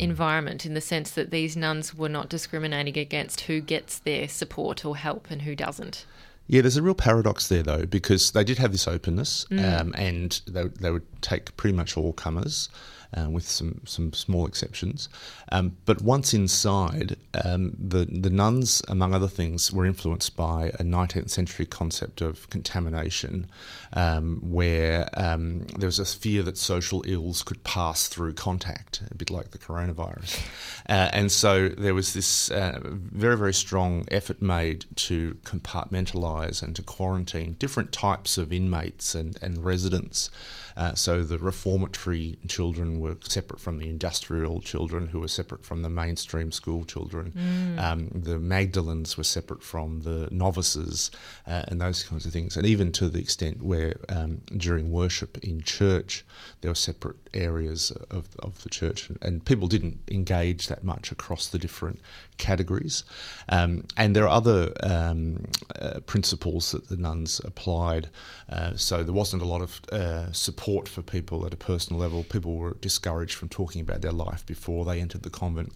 environment 0.00 0.66
in 0.66 0.74
the 0.74 0.80
sense 0.80 1.10
that 1.12 1.30
these 1.30 1.56
nuns 1.56 1.94
were 1.94 2.08
not 2.08 2.28
discriminating 2.28 2.98
against 2.98 3.42
who 3.42 3.60
gets 3.60 3.98
their 3.98 4.28
support 4.28 4.84
or 4.84 4.96
help 4.96 5.30
and 5.30 5.42
who 5.42 5.54
doesn't. 5.54 6.06
Yeah, 6.46 6.60
there's 6.60 6.76
a 6.76 6.82
real 6.82 6.94
paradox 6.94 7.48
there 7.48 7.62
though, 7.62 7.86
because 7.86 8.32
they 8.32 8.44
did 8.44 8.58
have 8.58 8.72
this 8.72 8.86
openness, 8.86 9.46
um, 9.50 9.94
and 9.96 10.40
they, 10.46 10.64
they 10.64 10.90
would 10.90 11.06
take 11.22 11.56
pretty 11.56 11.74
much 11.74 11.96
all 11.96 12.12
comers, 12.12 12.68
uh, 13.16 13.28
with 13.30 13.48
some 13.48 13.80
some 13.84 14.12
small 14.12 14.46
exceptions. 14.46 15.08
Um, 15.52 15.76
but 15.84 16.02
once 16.02 16.34
inside, 16.34 17.16
um, 17.44 17.76
the 17.78 18.06
the 18.06 18.30
nuns, 18.30 18.82
among 18.88 19.14
other 19.14 19.28
things, 19.28 19.72
were 19.72 19.86
influenced 19.86 20.36
by 20.36 20.72
a 20.80 20.82
19th 20.82 21.30
century 21.30 21.66
concept 21.66 22.20
of 22.20 22.48
contamination, 22.50 23.46
um, 23.92 24.40
where 24.42 25.08
um, 25.14 25.60
there 25.78 25.86
was 25.86 25.98
a 25.98 26.04
fear 26.04 26.42
that 26.42 26.58
social 26.58 27.04
ills 27.06 27.42
could 27.42 27.62
pass 27.64 28.08
through 28.08 28.34
contact, 28.34 29.02
a 29.10 29.14
bit 29.14 29.30
like 29.30 29.50
the 29.50 29.58
coronavirus, 29.58 30.40
uh, 30.88 31.10
and 31.12 31.30
so 31.30 31.68
there 31.68 31.94
was 31.94 32.14
this 32.14 32.50
uh, 32.50 32.80
very 32.82 33.36
very 33.36 33.54
strong 33.54 34.06
effort 34.10 34.42
made 34.42 34.84
to 34.96 35.34
compartmentalise 35.44 36.62
and 36.62 36.74
to 36.76 36.82
quarantine 36.82 37.54
different 37.58 37.92
types 37.92 38.38
of 38.38 38.52
inmates 38.52 39.14
and, 39.14 39.38
and 39.42 39.64
residents. 39.64 40.30
Uh, 40.76 40.94
so 40.94 41.22
the 41.22 41.38
reformatory 41.38 42.36
children 42.48 43.00
were 43.00 43.16
separate 43.22 43.60
from 43.60 43.78
the 43.78 43.88
industrial 43.88 44.60
children, 44.60 45.06
who 45.08 45.20
were 45.20 45.28
separate 45.28 45.64
from 45.64 45.82
the 45.82 45.88
mainstream 45.88 46.50
school 46.52 46.84
children. 46.84 47.32
Um, 47.78 48.08
the 48.12 48.38
Magdalens 48.38 49.16
were 49.16 49.24
separate 49.24 49.62
from 49.62 50.00
the 50.02 50.28
novices, 50.30 51.10
uh, 51.46 51.62
and 51.68 51.80
those 51.80 52.02
kinds 52.02 52.26
of 52.26 52.32
things. 52.32 52.56
And 52.56 52.66
even 52.66 52.92
to 52.92 53.08
the 53.08 53.20
extent 53.20 53.62
where 53.62 53.96
um, 54.08 54.40
during 54.56 54.90
worship 54.90 55.38
in 55.38 55.60
church, 55.62 56.24
there 56.60 56.70
were 56.70 56.74
separate 56.74 57.23
areas 57.34 57.90
of, 58.10 58.28
of 58.38 58.62
the 58.62 58.68
church, 58.68 59.10
and, 59.20 59.44
people 59.44 59.68
didn't 59.68 59.98
engage 60.10 60.68
that 60.68 60.84
much 60.84 61.12
across 61.12 61.48
the 61.48 61.58
different 61.58 62.00
categories. 62.38 63.04
Um, 63.48 63.84
and 63.96 64.16
there 64.16 64.24
are 64.24 64.36
other 64.36 64.72
um, 64.82 65.44
uh, 65.78 66.00
principles 66.06 66.72
that 66.72 66.88
the 66.88 66.96
nuns 66.96 67.40
applied. 67.44 68.08
Uh, 68.48 68.76
so 68.76 69.02
there 69.02 69.12
wasn't 69.12 69.42
a 69.42 69.46
lot 69.46 69.60
of 69.60 69.80
uh, 69.92 70.32
support 70.32 70.88
for 70.88 71.02
people 71.02 71.44
at 71.44 71.52
a 71.52 71.56
personal 71.56 72.00
level. 72.00 72.24
People 72.24 72.56
were 72.56 72.74
discouraged 72.80 73.34
from 73.34 73.48
talking 73.48 73.82
about 73.82 74.00
their 74.00 74.12
life 74.12 74.46
before 74.46 74.84
they 74.84 75.00
entered 75.00 75.22
the 75.22 75.30
convent. 75.30 75.72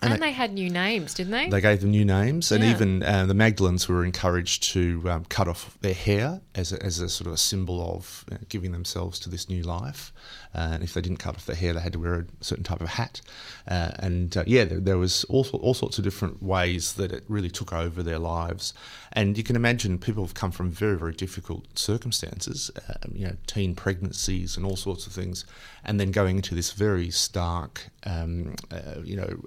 And, 0.00 0.12
And 0.12 0.22
they 0.22 0.32
had 0.32 0.52
new 0.52 0.70
names, 0.70 1.14
didn't 1.14 1.32
they? 1.32 1.48
They 1.48 1.60
gave 1.60 1.80
them 1.80 1.90
new 1.90 2.04
names, 2.04 2.52
and 2.52 2.62
Yeah. 2.62 2.70
even 2.70 3.02
uh, 3.02 3.26
the 3.26 3.34
Magdalens 3.34 3.88
were 3.88 4.04
encouraged 4.04 4.62
to 4.74 5.02
um, 5.10 5.24
cut 5.24 5.48
off 5.48 5.76
their 5.80 5.94
hair 5.94 6.40
as 6.54 6.72
a, 6.72 6.82
as 6.82 7.00
a 7.00 7.08
sort 7.08 7.26
of 7.26 7.32
a 7.32 7.36
symbol 7.36 7.94
of 7.96 8.24
uh, 8.30 8.36
giving 8.48 8.72
themselves 8.72 9.18
to 9.20 9.28
this 9.30 9.48
new 9.48 9.62
life. 9.62 10.12
Uh, 10.54 10.70
and 10.72 10.82
if 10.82 10.94
they 10.94 11.00
didn't 11.00 11.18
cut 11.18 11.34
off 11.36 11.46
their 11.46 11.56
hair, 11.56 11.72
they 11.74 11.80
had 11.80 11.92
to 11.92 11.98
wear 11.98 12.14
a 12.14 12.24
certain 12.40 12.64
type 12.64 12.80
of 12.80 12.88
hat. 12.88 13.20
Uh, 13.66 13.90
and 13.98 14.36
uh, 14.36 14.44
yeah, 14.46 14.64
there, 14.64 14.80
there 14.80 14.98
was 14.98 15.24
all, 15.24 15.46
all 15.52 15.74
sorts 15.74 15.98
of 15.98 16.04
different 16.04 16.42
ways 16.42 16.94
that 16.94 17.12
it 17.12 17.24
really 17.28 17.50
took 17.50 17.72
over 17.72 18.02
their 18.02 18.18
lives. 18.18 18.72
And 19.12 19.36
you 19.36 19.44
can 19.44 19.56
imagine 19.56 19.98
people 19.98 20.24
have 20.24 20.34
come 20.34 20.50
from 20.50 20.70
very, 20.70 20.96
very 20.96 21.12
difficult 21.12 21.78
circumstances, 21.78 22.70
um, 22.88 23.12
you 23.14 23.26
know, 23.26 23.36
teen 23.46 23.74
pregnancies 23.74 24.56
and 24.56 24.64
all 24.64 24.76
sorts 24.76 25.06
of 25.06 25.12
things, 25.12 25.44
and 25.84 25.98
then 26.00 26.10
going 26.12 26.36
into 26.36 26.54
this 26.54 26.72
very 26.72 27.10
stark, 27.10 27.88
um, 28.04 28.54
uh, 28.70 29.00
you 29.04 29.16
know, 29.16 29.38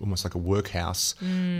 almost 0.00 0.24
like 0.24 0.34
a 0.34 0.38
workhouse 0.38 1.14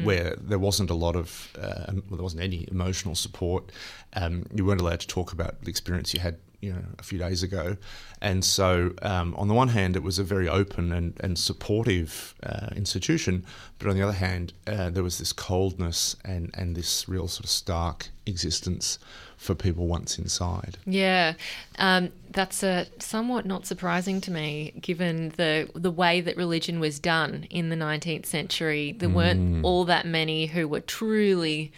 where 0.05 0.35
there 0.41 0.59
wasn't 0.59 0.91
a 0.91 0.95
lot 0.95 1.17
of, 1.17 1.53
uh, 1.61 1.85
well, 1.89 2.03
there 2.17 2.23
wasn't 2.23 2.43
any 2.43 2.67
emotional 2.71 3.15
support. 3.15 3.71
Um, 4.15 4.47
you 4.55 4.65
weren't 4.65 4.81
allowed 4.81 5.01
to 5.01 5.07
talk 5.07 5.33
about 5.33 5.63
the 5.63 5.71
experience 5.71 6.13
you 6.15 6.21
had 6.21 6.37
you 6.65 6.73
know 6.73 6.85
a 6.99 7.03
few 7.03 7.19
days 7.19 7.43
ago, 7.43 7.77
and 8.21 8.45
so 8.45 8.93
um, 9.03 9.35
on 9.37 9.49
the 9.49 9.55
one 9.55 9.69
hand 9.69 9.97
it 9.97 10.03
was 10.03 10.19
a 10.19 10.25
very 10.25 10.49
open 10.49 10.93
and, 10.93 11.15
and 11.21 11.39
supportive 11.39 12.35
uh, 12.43 12.69
institution, 12.75 13.45
but 13.79 13.89
on 13.89 13.97
the 13.97 14.03
other 14.03 14.13
hand 14.13 14.53
uh, 14.67 14.91
there 14.91 15.03
was 15.03 15.19
this 15.19 15.33
coldness 15.33 16.17
and 16.25 16.51
and 16.55 16.77
this 16.77 17.09
real 17.09 17.29
sort 17.29 17.45
of 17.45 17.51
stark 17.51 18.09
existence 18.27 18.99
for 19.37 19.55
people 19.55 19.87
once 19.87 20.19
inside. 20.19 20.79
Yeah, 20.87 21.35
um, 21.79 22.11
that's 22.31 22.63
uh, 22.63 22.87
somewhat 22.99 23.45
not 23.45 23.67
surprising 23.67 24.21
to 24.23 24.31
me, 24.31 24.73
given 24.81 25.31
the 25.37 25.69
the 25.75 25.91
way 25.91 26.21
that 26.23 26.37
religion 26.37 26.81
was 26.81 26.99
done 26.99 27.47
in 27.51 27.69
the 27.69 27.77
19th 27.77 28.27
century. 28.27 28.93
There 28.93 29.09
weren't 29.09 29.65
all 29.65 29.85
that 29.85 30.07
many 30.07 30.47
who 30.47 30.67
were 30.67 30.81
truly 30.81 31.73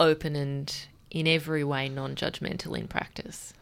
open 0.00 0.34
and 0.36 0.74
in 1.12 1.26
every 1.26 1.62
way 1.62 1.88
non-judgmental 1.88 2.76
in 2.76 2.88
practice. 2.88 3.52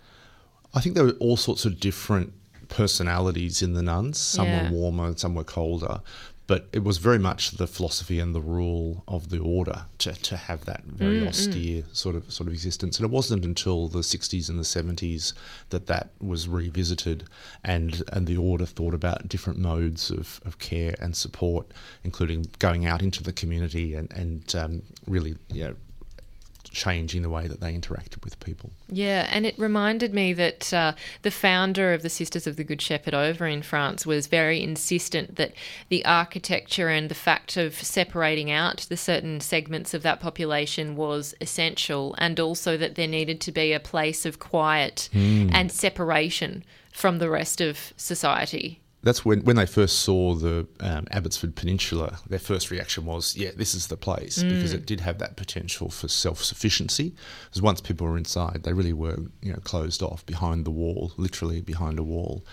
I 0.74 0.80
think 0.80 0.94
there 0.94 1.04
were 1.04 1.16
all 1.20 1.36
sorts 1.36 1.64
of 1.64 1.80
different 1.80 2.32
personalities 2.68 3.62
in 3.62 3.74
the 3.74 3.82
nuns. 3.82 4.18
Some 4.18 4.48
Yeah. 4.48 4.70
were 4.70 4.76
warmer, 4.76 5.16
some 5.16 5.34
were 5.34 5.44
colder. 5.44 6.00
but 6.46 6.66
it 6.72 6.82
was 6.82 6.98
very 6.98 7.16
much 7.20 7.52
the 7.52 7.66
philosophy 7.68 8.18
and 8.18 8.34
the 8.34 8.40
rule 8.40 9.04
of 9.06 9.28
the 9.28 9.38
order 9.38 9.84
to, 9.98 10.12
to 10.14 10.36
have 10.36 10.64
that 10.64 10.82
very 10.84 11.24
austere 11.28 11.84
sort 11.92 12.16
of 12.16 12.32
sort 12.32 12.48
of 12.48 12.52
existence. 12.52 12.98
And 12.98 13.04
it 13.04 13.10
wasn't 13.12 13.44
until 13.44 13.86
the 13.86 14.00
60s 14.00 14.48
and 14.48 14.58
the 14.58 14.64
70s 14.64 15.32
that 15.68 15.86
that 15.86 16.10
was 16.20 16.48
revisited, 16.48 17.22
and 17.62 18.02
and 18.12 18.26
the 18.26 18.36
order 18.36 18.66
thought 18.66 18.94
about 18.94 19.28
different 19.28 19.60
modes 19.60 20.10
of, 20.10 20.40
of 20.44 20.58
care 20.58 20.96
and 20.98 21.14
support, 21.16 21.70
including 22.02 22.46
going 22.58 22.84
out 22.84 23.00
into 23.00 23.22
the 23.22 23.32
community 23.32 23.94
and 23.94 24.10
and 24.12 24.52
um, 24.56 24.82
really 25.06 25.36
you 25.52 25.62
know 25.62 25.76
changing 26.70 27.22
the 27.22 27.30
way 27.30 27.48
that 27.48 27.60
they 27.60 27.74
interacted 27.74 28.24
with 28.24 28.38
people. 28.40 28.70
Yeah, 28.88 29.28
and 29.30 29.44
it 29.44 29.58
reminded 29.58 30.14
me 30.14 30.32
that 30.34 30.72
uh, 30.72 30.92
the 31.22 31.30
founder 31.30 31.92
of 31.92 32.02
the 32.02 32.08
Sisters 32.08 32.46
of 32.46 32.56
the 32.56 32.64
Good 32.64 32.80
Shepherd 32.80 33.14
over 33.14 33.46
in 33.46 33.62
France 33.62 34.06
was 34.06 34.26
very 34.26 34.62
insistent 34.62 35.36
that 35.36 35.52
the 35.88 36.04
architecture 36.04 36.88
and 36.88 37.08
the 37.08 37.14
fact 37.14 37.56
of 37.56 37.74
separating 37.74 38.50
out 38.50 38.86
the 38.88 38.96
certain 38.96 39.40
segments 39.40 39.94
of 39.94 40.02
that 40.02 40.20
population 40.20 40.96
was 40.96 41.34
essential, 41.40 42.14
and 42.18 42.38
also 42.38 42.76
that 42.76 42.94
there 42.94 43.08
needed 43.08 43.40
to 43.42 43.52
be 43.52 43.72
a 43.72 43.80
place 43.80 44.24
of 44.24 44.38
quiet 44.38 45.08
and 45.12 45.72
separation 45.72 46.64
from 46.92 47.18
the 47.18 47.30
rest 47.30 47.60
of 47.60 47.92
society. 47.96 48.80
That's 49.02 49.24
when, 49.24 49.40
when 49.44 49.56
they 49.56 49.66
first 49.66 50.00
saw 50.00 50.34
the 50.34 50.66
um, 50.80 51.06
Abbotsford 51.10 51.56
Peninsula, 51.56 52.18
their 52.28 52.38
first 52.38 52.70
reaction 52.70 53.06
was, 53.06 53.34
yeah, 53.34 53.50
this 53.56 53.74
is 53.74 53.86
the 53.86 53.96
place, 53.96 54.42
because 54.42 54.74
it 54.74 54.84
did 54.84 55.00
have 55.00 55.18
that 55.18 55.36
potential 55.36 55.88
for 55.88 56.06
self 56.06 56.44
sufficiency. 56.44 57.14
Because 57.44 57.62
once 57.62 57.80
people 57.80 58.06
were 58.06 58.18
inside, 58.18 58.62
they 58.64 58.74
really 58.74 58.92
were 58.92 59.16
you 59.40 59.52
know, 59.52 59.58
closed 59.60 60.02
off 60.02 60.26
behind 60.26 60.66
the 60.66 60.70
wall, 60.70 61.12
literally 61.16 61.62
behind 61.62 61.98
a 61.98 62.02
wall. 62.02 62.44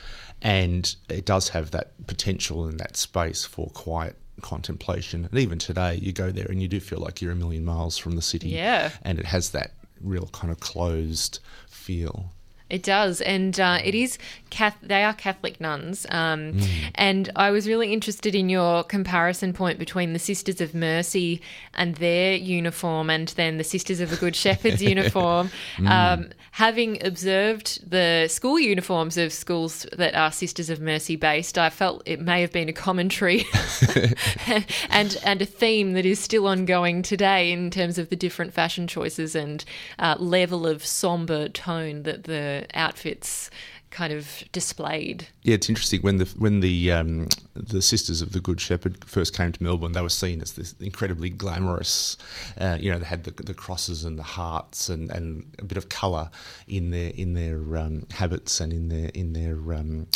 And 0.42 0.96
it 1.10 1.26
does 1.26 1.50
have 1.50 1.72
that 1.72 2.08
potential 2.08 2.66
and 2.66 2.80
that 2.80 2.96
space 2.96 3.44
for 3.44 3.70
quiet 3.72 4.16
contemplation. 4.42 5.26
And 5.26 5.40
even 5.40 5.58
today, 5.58 5.96
you 5.96 6.14
go 6.14 6.32
there 6.32 6.46
and 6.46 6.62
you 6.62 6.68
do 6.68 6.80
feel 6.80 7.00
like 7.00 7.22
you're 7.22 7.32
a 7.32 7.36
million 7.36 7.66
miles 7.66 7.98
from 7.98 8.16
the 8.16 8.22
city. 8.22 8.50
Yeah. 8.50 8.92
And 9.02 9.20
it 9.20 9.26
has 9.26 9.50
that 9.52 9.72
real 10.02 10.28
kind 10.28 10.52
of 10.52 10.60
closed 10.60 11.40
feel. 11.70 12.32
It 12.70 12.84
does, 12.84 13.22
and 13.22 13.58
uh, 13.60 13.80
it 13.84 13.96
is. 13.96 14.18
Cath- 14.50 14.78
they 14.82 15.04
are 15.04 15.14
Catholic 15.14 15.60
nuns, 15.60 16.06
um, 16.10 16.60
and 16.96 17.30
I 17.36 17.52
was 17.52 17.68
really 17.68 17.92
interested 17.92 18.34
in 18.34 18.50
your 18.50 18.84
comparison 18.84 19.54
point 19.54 19.78
between 19.80 20.14
the 20.14 20.20
Sisters 20.20 20.62
of 20.62 20.74
Mercy 20.74 21.42
and 21.74 21.96
their 21.96 22.34
uniform, 22.36 23.10
and 23.10 23.30
then 23.30 23.58
the 23.58 23.64
Sisters 23.64 24.00
of 24.00 24.10
the 24.10 24.16
Good 24.18 24.36
Shepherd's 24.36 24.82
uniform. 24.96 25.50
Um, 25.86 26.30
having 26.52 27.06
observed 27.06 27.90
the 27.90 28.28
school 28.28 28.60
uniforms 28.60 29.18
of 29.18 29.32
schools 29.32 29.86
that 29.94 30.16
are 30.16 30.32
Sisters 30.32 30.70
of 30.70 30.80
Mercy 30.82 31.16
based, 31.16 31.58
I 31.58 31.70
felt 31.70 32.02
it 32.06 32.20
may 32.20 32.42
have 32.42 32.52
been 32.52 32.68
a 32.68 32.74
commentary 32.74 33.46
and 34.90 35.18
and 35.24 35.42
a 35.42 35.46
theme 35.46 35.94
that 35.94 36.06
is 36.06 36.20
still 36.20 36.48
ongoing 36.48 37.02
today 37.02 37.52
in 37.52 37.70
terms 37.70 37.98
of 37.98 38.10
the 38.10 38.16
different 38.16 38.54
fashion 38.54 38.88
choices 38.88 39.36
and 39.36 39.64
uh, 40.00 40.16
level 40.20 40.66
of 40.66 40.86
somber 40.86 41.48
tone 41.50 42.04
that 42.04 42.24
the 42.24 42.57
outfits 42.74 43.50
kind 43.90 44.12
of 44.12 44.44
displayed. 44.52 45.28
Yeah, 45.44 45.56
it's 45.56 45.70
interesting 45.70 46.02
when 46.02 46.18
the 46.18 46.26
when 46.38 46.60
the 46.60 46.92
um, 46.92 47.30
the 47.56 47.82
Sisters 47.82 48.22
of 48.22 48.32
the 48.32 48.40
Good 48.40 48.60
Shepherd 48.60 49.04
first 49.06 49.36
came 49.36 49.52
to 49.52 49.64
Melbourne, 49.64 49.94
they 49.94 50.02
were 50.02 50.10
seen 50.10 50.42
as 50.42 50.54
this 50.54 50.74
incredibly 50.80 51.30
glamorous. 51.30 52.18
Uh, 52.60 52.78
you 52.80 52.92
know, 52.92 53.00
they 53.00 53.06
had 53.06 53.24
the, 53.24 53.32
the 53.32 53.54
crosses 53.54 54.04
and 54.04 54.20
the 54.20 54.24
hearts 54.24 54.90
and, 54.90 55.10
and 55.12 55.46
a 55.60 55.64
bit 55.64 55.78
of 55.78 55.90
colour 55.90 56.30
in 56.68 56.92
their 56.92 57.12
in 57.12 57.34
their 57.34 57.78
um, 57.78 58.06
habits 58.12 58.60
and 58.60 58.74
in 58.74 58.90
their 58.90 59.10
in 59.14 59.34
their 59.34 59.58
um, 59.74 60.08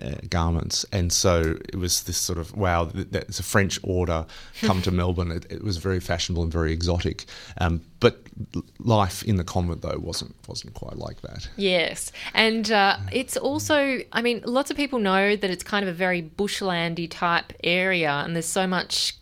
uh, 0.00 0.16
garments, 0.28 0.84
and 0.92 1.12
so 1.12 1.56
it 1.68 1.76
was 1.76 2.02
this 2.04 2.16
sort 2.16 2.38
of 2.38 2.56
wow. 2.56 2.86
th- 2.86 3.08
That's 3.10 3.38
a 3.38 3.42
French 3.42 3.78
order 3.82 4.26
come 4.62 4.82
to 4.82 4.90
Melbourne. 5.02 5.30
It, 5.30 5.46
it 5.50 5.64
was 5.64 5.78
very 5.78 6.00
fashionable 6.00 6.42
and 6.42 6.52
very 6.52 6.72
exotic. 6.72 7.24
Um, 7.58 7.82
but 8.00 8.20
life 8.78 9.22
in 9.22 9.36
the 9.36 9.44
convent 9.44 9.82
though 9.82 9.98
wasn't 9.98 10.34
wasn't 10.48 10.74
quite 10.74 10.96
like 10.96 11.22
that. 11.22 11.48
Yes, 11.56 12.12
and 12.34 12.70
uh, 12.70 12.98
it's 13.12 13.36
also, 13.36 14.00
I 14.12 14.22
mean, 14.22 14.42
lots 14.44 14.70
of 14.70 14.76
people 14.76 14.98
know 14.98 15.36
that 15.36 15.50
it's 15.50 15.64
kind 15.64 15.82
of 15.82 15.88
a 15.88 15.96
very 15.96 16.22
bushlandy 16.22 17.10
type 17.10 17.52
area, 17.64 18.10
and 18.10 18.34
there's 18.34 18.46
so 18.46 18.66
much 18.66 19.14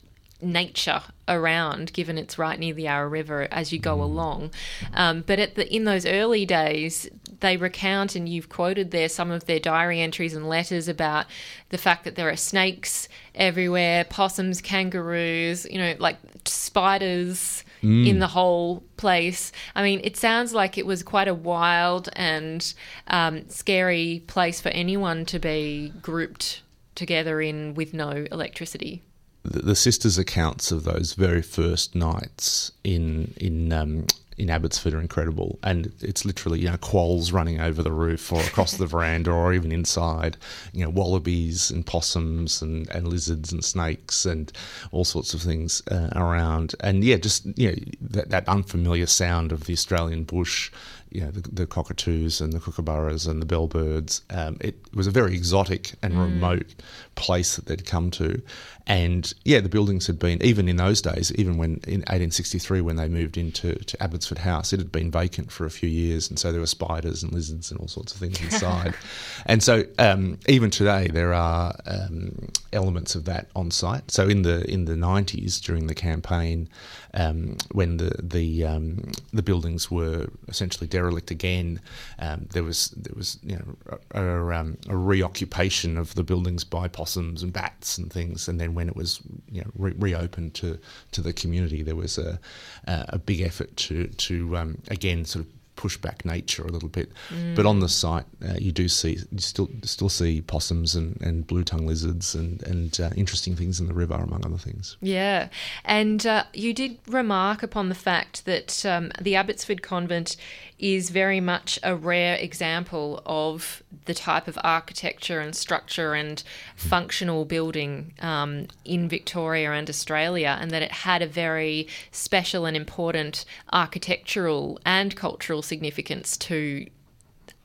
nature 0.45 1.03
around, 1.27 1.93
given 1.93 2.19
it's 2.19 2.39
right 2.39 2.59
near 2.59 2.75
the 2.75 2.83
Yarra 2.83 3.09
River 3.09 3.49
as 3.51 3.73
you 3.73 3.79
go 3.79 4.03
along. 4.03 4.51
Um, 4.93 5.25
but 5.27 5.39
at 5.39 5.55
the 5.55 5.73
in 5.75 5.85
those 5.85 6.07
early 6.07 6.45
days, 6.45 7.09
they 7.45 7.59
recount, 7.59 8.17
and 8.17 8.27
you've 8.27 8.49
quoted 8.49 8.91
there 8.91 9.09
some 9.09 9.31
of 9.31 9.45
their 9.45 9.61
diary 9.61 10.01
entries 10.01 10.35
and 10.35 10.49
letters 10.49 10.89
about 10.89 11.27
the 11.69 11.77
fact 11.79 12.05
that 12.05 12.15
there 12.17 12.31
are 12.31 12.37
snakes 12.37 13.07
everywhere, 13.35 14.05
possums, 14.05 14.63
kangaroos, 14.63 15.67
you 15.71 15.79
know, 15.79 15.95
like 15.99 16.17
spiders 16.47 17.63
in 17.83 18.19
the 18.19 18.29
whole 18.29 18.83
place. 18.97 19.53
I 19.75 19.83
mean, 19.83 20.01
it 20.03 20.17
sounds 20.17 20.55
like 20.55 20.79
it 20.79 20.87
was 20.87 21.03
quite 21.03 21.29
a 21.29 21.35
wild 21.35 22.09
and 22.15 22.73
um, 23.09 23.47
scary 23.51 24.23
place 24.27 24.63
for 24.63 24.71
anyone 24.71 25.27
to 25.27 25.39
be 25.39 25.93
grouped 26.01 26.63
together 26.95 27.43
in 27.43 27.75
with 27.75 27.93
no 27.93 28.25
electricity. 28.33 29.03
the, 29.45 29.61
the 29.61 29.77
sisters' 29.77 30.19
accounts 30.19 30.73
of 30.73 30.85
those 30.85 31.13
very 31.13 31.43
first 31.43 31.95
nights 31.95 32.73
in 32.83 33.35
in 33.37 33.73
um, 33.73 34.07
in 34.37 34.51
Abbotsford 34.51 34.95
are 34.95 35.01
incredible, 35.01 35.59
and 35.63 35.93
it's 36.01 36.25
literally 36.25 36.61
you 36.61 36.71
know 36.71 36.77
quolls 36.77 37.33
running 37.33 37.61
over 37.61 37.83
the 37.83 37.93
roof 37.93 38.33
or 38.33 38.41
across 38.43 38.77
the 38.77 38.87
veranda 38.87 39.31
or 39.31 39.53
even 39.53 39.73
inside, 39.73 40.37
you 40.73 40.85
know 40.85 40.91
wallabies 40.91 41.71
and 41.71 41.87
possums 41.87 42.61
and, 42.63 42.89
and 42.91 43.09
lizards 43.09 43.53
and 43.53 43.65
snakes 43.65 44.25
and 44.25 44.53
all 44.93 45.05
sorts 45.05 45.35
of 45.35 45.43
things 45.43 45.83
uh, 45.91 46.11
around, 46.17 46.75
and 46.81 47.05
yeah, 47.05 47.17
just 47.17 47.47
you 47.59 47.71
know 47.71 47.77
that, 48.01 48.31
that 48.31 48.49
unfamiliar 48.49 49.07
sound 49.07 49.53
of 49.53 49.65
the 49.65 49.73
Australian 49.73 50.25
bush. 50.25 50.71
You 51.15 51.23
know, 51.23 51.31
the, 51.31 51.49
the 51.49 51.67
cockatoos 51.67 52.41
and 52.41 52.53
the 52.53 52.59
kookaburras 52.59 53.27
and 53.29 53.41
the 53.41 53.47
bellbirds. 53.47 54.21
Um, 54.31 54.59
it 54.61 54.75
was 54.95 55.07
a 55.07 55.11
very 55.11 55.35
exotic 55.35 55.93
and 56.03 56.19
remote 56.21 56.75
place 57.15 57.57
that 57.57 57.67
they'd 57.67 57.87
come 57.87 58.11
to. 58.13 58.43
And 58.87 59.33
yeah, 59.45 59.61
the 59.61 59.69
buildings 59.69 60.07
had 60.07 60.19
been, 60.19 60.43
even 60.43 60.69
in 60.69 60.77
those 60.77 61.01
days, 61.01 61.33
even 61.37 61.57
when 61.57 61.81
in 61.87 62.01
1863, 62.01 62.83
when 62.83 62.97
they 62.97 63.09
moved 63.09 63.39
into 63.39 63.75
to 63.75 64.03
Abbotsford 64.03 64.39
House, 64.39 64.73
it 64.73 64.79
had 64.79 64.93
been 64.93 65.11
vacant 65.11 65.51
for 65.51 65.65
a 65.65 65.71
few 65.71 65.89
years. 65.89 66.29
And 66.29 66.39
so 66.39 66.53
there 66.53 66.61
were 66.61 66.67
spiders 66.67 67.23
and 67.23 67.33
lizards 67.33 67.71
and 67.71 67.81
all 67.81 67.89
sorts 67.89 68.13
of 68.13 68.21
things 68.21 68.41
inside. 68.43 68.95
and 69.47 69.63
so 69.63 69.85
um, 69.99 70.39
even 70.49 70.71
today, 70.71 71.09
there 71.09 71.33
are 71.33 71.75
um, 71.87 72.49
elements 72.73 73.15
of 73.15 73.25
that 73.25 73.49
on 73.57 73.71
site. 73.71 74.11
So 74.11 74.29
in 74.29 74.43
the 74.43 74.71
in 74.71 74.85
the 74.85 74.95
90s, 74.95 75.61
during 75.63 75.87
the 75.87 75.95
campaign, 75.95 76.69
um, 77.15 77.57
when 77.73 77.97
the 77.97 78.13
the 78.23 78.65
um, 78.65 79.13
the 79.33 79.43
buildings 79.43 79.91
were 79.91 80.27
essentially 80.49 80.87
derelict 80.87 81.31
again, 81.31 81.81
um, 82.19 82.49
there 82.53 82.65
was 82.65 82.89
there 82.91 83.15
was 83.17 83.39
you 83.43 83.57
know 83.57 83.99
a, 84.13 84.23
a, 84.23 84.55
um, 84.55 84.77
a 84.89 84.97
reoccupation 84.97 85.97
of 85.97 86.15
the 86.15 86.25
buildings 86.25 86.65
by 86.65 86.89
possums 86.89 87.43
and 87.43 87.53
bats 87.53 87.97
and 87.99 88.13
things, 88.13 88.49
and 88.49 88.61
then 88.61 88.75
when 88.75 88.89
it 88.89 88.97
was 88.97 89.21
you 89.51 89.63
know 89.63 89.71
re- 89.77 89.95
reopened 89.97 90.55
to 90.55 90.79
to 91.13 91.21
the 91.21 91.33
community, 91.33 91.83
there 91.83 91.97
was 91.97 92.19
a 92.19 92.39
a 92.87 93.19
big 93.19 93.41
effort 93.41 93.75
to 93.77 94.09
to 94.09 94.57
um, 94.57 94.79
again 94.89 95.25
sort 95.25 95.45
of 95.45 95.53
push 95.77 95.97
back 95.97 96.25
nature 96.25 96.63
a 96.63 96.71
little 96.71 96.89
bit. 96.89 97.11
But 97.55 97.67
on 97.67 97.81
the 97.81 97.89
site, 97.89 98.25
uh, 98.47 98.55
you 98.59 98.73
do 98.73 98.89
see 98.89 99.19
you 99.31 99.39
still 99.39 99.69
still 99.83 100.09
see 100.09 100.41
possums 100.41 100.95
and, 100.95 101.21
and 101.21 101.47
blue 101.47 101.65
tongue 101.65 101.87
lizards 101.87 102.35
and 102.35 102.63
and 102.63 102.99
uh, 103.01 103.11
interesting 103.17 103.57
things 103.57 103.81
in 103.81 103.87
the 103.87 103.95
river, 103.95 104.15
among 104.15 104.45
other 104.45 104.59
things. 104.59 104.97
Yeah, 105.01 105.49
and 105.85 106.27
uh, 106.27 106.45
you 106.53 106.73
did 106.73 106.99
remark 107.09 107.63
upon 107.63 107.89
the 107.89 107.95
fact 107.95 108.45
that 108.45 108.85
um, 108.87 109.11
the 109.21 109.37
Abbotsford 109.37 109.83
Convent 109.83 110.37
is 110.85 111.09
very 111.09 111.41
much 111.41 111.79
a 111.83 111.97
rare 111.97 112.37
example 112.37 113.23
of 113.25 113.83
the 114.05 114.13
type 114.13 114.47
of 114.47 114.59
architecture 114.63 115.41
and 115.41 115.57
structure 115.57 116.13
and 116.13 116.43
functional 116.77 117.47
building 117.47 118.13
um, 118.21 118.67
in 118.85 119.09
Victoria 119.09 119.73
and 119.73 119.89
Australia, 119.89 120.59
and 120.61 120.71
that 120.71 120.83
it 120.83 120.93
had 120.93 121.23
a 121.23 121.27
very 121.27 121.89
special 122.13 122.67
and 122.67 122.77
important 122.77 123.47
architectural 123.73 124.79
and 124.85 125.17
cultural 125.17 125.63
significance 125.63 126.37
to 126.37 126.87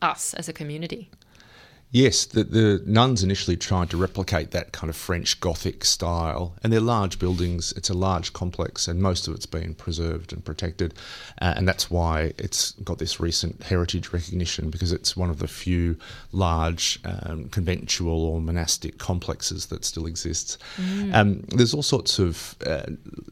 us 0.02 0.34
as 0.36 0.48
a 0.48 0.54
community. 0.54 1.10
Yes, 1.92 2.26
the, 2.26 2.44
the 2.44 2.84
nuns 2.86 3.24
initially 3.24 3.58
tried 3.58 3.90
to 3.90 3.98
replicate 3.98 4.52
that 4.52 4.72
kind 4.72 4.92
of 4.92 4.96
French 4.96 5.40
Gothic 5.40 5.84
style, 5.84 6.54
and 6.64 6.72
they're 6.72 6.80
large 6.80 7.18
buildings. 7.18 7.72
It's 7.76 7.90
a 7.90 7.96
large 7.96 8.32
complex, 8.32 8.88
and 8.88 9.02
most 9.02 9.28
of 9.28 9.34
it's 9.34 9.48
been 9.48 9.74
preserved 9.74 10.32
and 10.32 10.46
protected, 10.46 10.94
uh, 11.42 11.56
and 11.58 11.68
that's 11.68 11.90
why 11.90 12.34
it's 12.38 12.74
got 12.84 13.00
this 13.00 13.20
recent 13.20 13.64
heritage 13.64 14.14
recognition 14.14 14.70
because 14.70 14.92
it's 14.92 15.18
one 15.18 15.32
of 15.32 15.40
the 15.40 15.48
few 15.48 15.98
large 16.32 17.00
um, 17.06 17.50
conventual 17.50 18.24
or 18.24 18.40
monastic 18.40 19.00
complexes 19.00 19.66
that 19.68 19.84
still 19.84 20.06
exists. 20.06 20.60
Um, 21.12 21.44
there's 21.50 21.74
all 21.74 21.82
sorts 21.82 22.20
of 22.20 22.56
uh, 22.68 22.84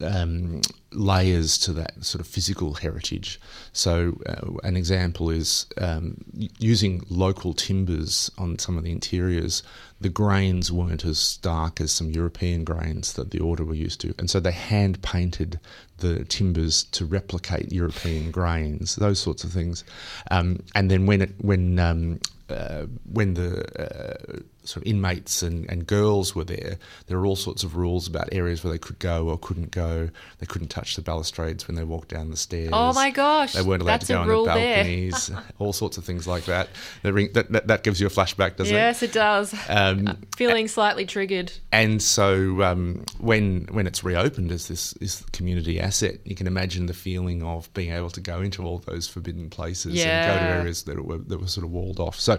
um, 0.02 0.62
layers 0.92 1.58
to 1.58 1.72
that 1.74 2.04
sort 2.04 2.20
of 2.20 2.26
physical 2.26 2.74
heritage. 2.74 3.40
So, 3.72 4.18
uh, 4.26 4.52
an 4.64 4.76
example 4.76 5.30
is 5.30 5.66
um, 5.78 6.24
using 6.58 7.04
local 7.08 7.52
timbers 7.52 8.30
on 8.38 8.58
some 8.58 8.78
of 8.78 8.84
the 8.84 8.92
interiors. 8.92 9.62
The 10.00 10.08
grains 10.08 10.72
weren't 10.72 11.04
as 11.04 11.36
dark 11.38 11.80
as 11.80 11.92
some 11.92 12.10
European 12.10 12.64
grains 12.64 13.12
that 13.14 13.30
the 13.30 13.40
order 13.40 13.64
were 13.64 13.74
used 13.74 14.00
to, 14.02 14.14
and 14.18 14.30
so 14.30 14.40
they 14.40 14.52
hand 14.52 15.02
painted 15.02 15.60
the 15.98 16.24
timbers 16.24 16.84
to 16.84 17.04
replicate 17.04 17.72
European 17.72 18.30
grains, 18.30 18.96
those 18.96 19.18
sorts 19.18 19.44
of 19.44 19.52
things. 19.52 19.84
Um, 20.30 20.62
and 20.74 20.90
then 20.90 21.06
when 21.06 21.20
it 21.22 21.34
when 21.38 21.78
um, 21.78 22.20
uh, 22.48 22.86
when 23.12 23.34
the 23.34 23.64
uh, 23.78 24.40
sort 24.68 24.84
of 24.84 24.90
inmates 24.90 25.42
and, 25.42 25.68
and 25.70 25.86
girls 25.86 26.34
were 26.34 26.44
there, 26.44 26.76
there 27.06 27.18
were 27.18 27.24
all 27.24 27.36
sorts 27.36 27.64
of 27.64 27.74
rules 27.74 28.06
about 28.06 28.28
areas 28.32 28.62
where 28.62 28.70
they 28.70 28.78
could 28.78 28.98
go 28.98 29.28
or 29.28 29.38
couldn't 29.38 29.70
go. 29.70 30.10
They 30.38 30.46
couldn't 30.46 30.68
touch 30.68 30.94
the 30.94 31.02
balustrades 31.02 31.66
when 31.66 31.74
they 31.74 31.84
walked 31.84 32.08
down 32.08 32.30
the 32.30 32.36
stairs. 32.36 32.70
Oh 32.72 32.92
my 32.92 33.10
gosh! 33.10 33.54
They 33.54 33.62
weren't 33.62 33.82
allowed 33.82 34.02
to 34.02 34.06
go 34.06 34.20
on 34.20 34.28
the 34.28 34.44
balconies. 34.44 35.30
all 35.58 35.72
sorts 35.72 35.96
of 35.96 36.04
things 36.04 36.26
like 36.28 36.44
that. 36.44 36.68
That, 37.02 37.46
that. 37.50 37.66
that, 37.66 37.82
gives 37.82 38.00
you 38.00 38.06
a 38.06 38.10
flashback, 38.10 38.56
doesn't 38.56 38.74
yes, 38.74 39.02
it? 39.02 39.06
Yes, 39.06 39.10
it 39.10 39.12
does. 39.12 39.54
Um, 39.68 40.18
Feeling 40.36 40.68
slightly 40.68 41.06
triggered. 41.06 41.52
And 41.72 42.02
so 42.02 42.62
um, 42.62 43.04
when 43.18 43.68
when 43.70 43.86
it's 43.86 44.04
reopened 44.04 44.52
as 44.52 44.68
this, 44.68 44.90
this 44.92 45.22
community 45.32 45.80
asset, 45.80 46.18
you 46.24 46.34
can 46.34 46.46
imagine 46.46 46.86
the 46.86 46.94
feeling 46.94 47.42
of 47.42 47.72
being 47.72 47.92
able 47.92 48.10
to 48.10 48.20
go 48.20 48.40
into 48.40 48.64
all 48.64 48.78
those 48.80 49.08
forbidden 49.08 49.48
places 49.48 49.94
yeah. 49.94 50.32
and 50.32 50.40
go 50.40 50.46
to 50.46 50.52
areas 50.58 50.82
that 50.82 51.02
were 51.02 51.18
that 51.18 51.40
were 51.40 51.46
sort 51.46 51.64
of 51.64 51.70
walled 51.70 52.00
off. 52.00 52.20
So 52.20 52.38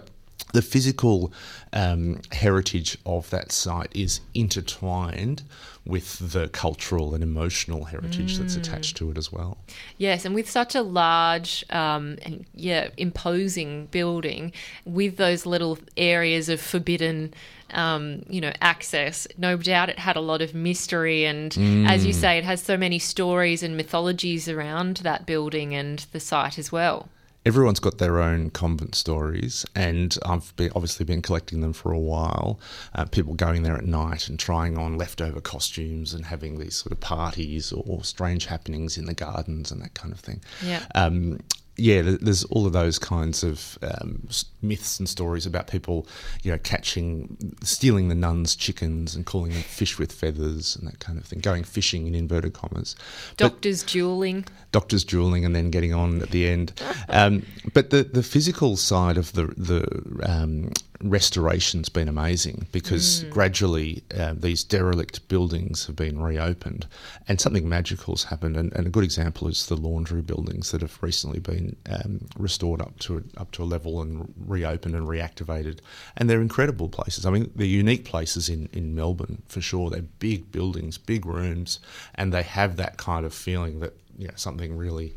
the 0.54 0.62
physical 0.62 1.32
um, 1.74 2.22
heritage 2.32 2.98
of 3.06 3.30
that 3.30 3.52
site 3.52 3.92
is 3.94 4.22
intertwined 4.34 5.44
with 5.86 6.32
the 6.34 6.48
cultural 6.50 7.14
and 7.14 7.24
emotional 7.24 7.86
heritage 7.86 8.36
mm. 8.36 8.40
that's 8.40 8.56
attached 8.56 8.98
to 8.98 9.10
it 9.10 9.18
as 9.18 9.32
well. 9.32 9.58
Yes, 9.98 10.26
and 10.26 10.36
with 10.36 10.50
such 10.50 10.76
a 10.76 10.82
large 10.82 11.66
um, 11.70 12.18
and 12.22 12.46
yeah 12.54 12.90
imposing 12.98 13.88
building, 13.88 14.52
with 14.86 15.18
those 15.18 15.46
little 15.46 15.78
areas 15.98 16.50
of 16.50 16.62
forbidden. 16.62 17.34
Um, 17.72 18.24
you 18.28 18.42
know, 18.42 18.52
access. 18.62 19.28
No 19.38 19.56
doubt 19.56 19.90
it 19.90 20.00
had 20.00 20.16
a 20.16 20.22
lot 20.22 20.42
of 20.42 20.56
mystery, 20.56 21.26
and 21.26 21.52
mm. 21.52 21.88
as 21.88 22.04
you 22.04 22.14
mm. 22.14 22.20
say, 22.20 22.40
it 22.40 22.44
has 22.44 22.64
so 22.64 22.78
many 22.78 22.98
stories 22.98 23.62
and 23.62 23.78
mythologies 23.78 24.50
around 24.50 24.98
that 24.98 25.28
building 25.28 25.76
and 25.76 26.00
the 26.12 26.20
site 26.20 26.58
as 26.58 26.72
well 26.72 27.10
everyone's 27.50 27.80
got 27.80 27.98
their 27.98 28.20
own 28.20 28.52
convent 28.52 28.94
stories, 28.94 29.66
and 29.76 30.16
I've 30.24 30.56
been, 30.56 30.72
obviously 30.76 31.04
been 31.04 31.24
collecting 31.24 31.62
them 31.62 31.74
for 31.74 31.92
a 31.92 31.98
while. 31.98 32.60
Uh, 32.94 33.06
people 33.06 33.34
going 33.34 33.64
there 33.64 33.76
at 33.76 33.86
night 33.86 34.30
and 34.30 34.38
trying 34.38 34.78
on 34.78 35.00
leftover 35.00 35.42
costumes 35.42 36.14
and 36.14 36.26
having 36.26 36.60
these 36.60 36.76
sort 36.76 36.92
of 36.92 37.00
parties 37.00 37.74
or 37.74 38.04
strange 38.04 38.46
happenings 38.46 39.00
in 39.00 39.06
the 39.06 39.16
gardens 39.16 39.72
and 39.72 39.82
that 39.82 39.96
kind 39.96 40.14
of 40.14 40.20
thing. 40.20 40.44
Yeah. 40.64 40.86
Um, 40.94 41.40
yeah, 41.80 42.02
there's 42.04 42.44
all 42.46 42.66
of 42.66 42.74
those 42.74 43.00
kinds 43.00 43.44
of 43.44 43.78
um, 43.82 44.28
myths 44.62 45.00
and 45.00 45.08
stories 45.08 45.46
about 45.46 45.68
people, 45.68 46.08
you 46.44 46.52
know, 46.52 46.58
catching, 46.60 47.38
stealing 47.64 48.10
the 48.10 48.16
nuns' 48.16 48.56
chickens 48.56 49.16
and 49.16 49.26
calling 49.26 49.52
them 49.52 49.62
fish 49.62 49.98
with 49.98 50.12
feathers 50.12 50.76
and 50.76 50.88
that 50.88 51.00
kind 51.00 51.18
of 51.18 51.26
thing, 51.26 51.40
going 51.40 51.64
fishing 51.64 52.08
in 52.08 52.16
inverted 52.16 52.54
commas. 52.54 52.96
Doctors 53.38 53.84
but, 53.84 53.92
dueling. 53.92 54.46
Doctors 54.72 55.04
dueling 55.04 55.46
and 55.46 55.56
then 55.56 55.72
getting 55.72 55.94
on 55.94 56.22
at 56.22 56.32
the 56.32 56.48
end. 56.48 56.74
Um, 57.10 57.46
but 57.74 57.90
the, 57.90 58.04
the 58.04 58.24
physical 58.24 58.78
side 58.78 59.18
of 59.18 59.34
the, 59.34 59.48
the 59.58 60.30
um, 60.30 60.72
restoration's 61.02 61.88
been 61.88 62.10
amazing 62.10 62.68
because 62.72 63.24
mm. 63.24 63.30
gradually 63.30 64.04
uh, 64.18 64.34
these 64.38 64.64
derelict 64.64 65.26
buildings 65.30 65.86
have 65.86 65.96
been 65.96 66.22
reopened 66.22 66.86
and 67.28 67.40
something 67.40 67.70
magical's 67.70 68.26
happened. 68.26 68.58
And, 68.58 68.74
and, 68.74 68.86
a 68.86 68.90
good 68.90 69.04
example 69.06 69.48
is 69.48 69.68
the 69.68 69.78
laundry 69.78 70.22
buildings 70.22 70.72
that 70.72 70.82
have 70.82 70.98
recently 71.02 71.40
been 71.40 71.78
um, 71.90 72.28
restored 72.38 72.82
up 72.82 73.00
to 73.00 73.18
a, 73.18 73.40
up 73.40 73.52
to 73.52 73.64
a 73.64 73.66
level 73.66 74.02
and 74.02 74.34
reopened 74.46 74.94
and 74.94 75.08
reactivated. 75.08 75.80
And 76.18 76.30
they're 76.30 76.42
incredible 76.42 76.90
places. 76.90 77.26
I 77.26 77.30
mean, 77.30 77.50
they're 77.56 77.66
unique 77.66 78.04
places 78.04 78.50
in, 78.50 78.68
in 78.74 78.94
Melbourne 78.94 79.42
for 79.48 79.62
sure. 79.62 79.90
They're 79.90 80.02
big 80.02 80.52
buildings, 80.52 80.98
big 80.98 81.26
rooms, 81.26 81.80
and 82.16 82.34
they 82.34 82.44
have 82.44 82.76
that 82.76 82.98
kind 82.98 83.26
of 83.26 83.34
feeling 83.34 83.80
that 83.80 83.94
you 84.20 84.28
know, 84.28 84.34
something 84.36 84.76
really, 84.76 85.16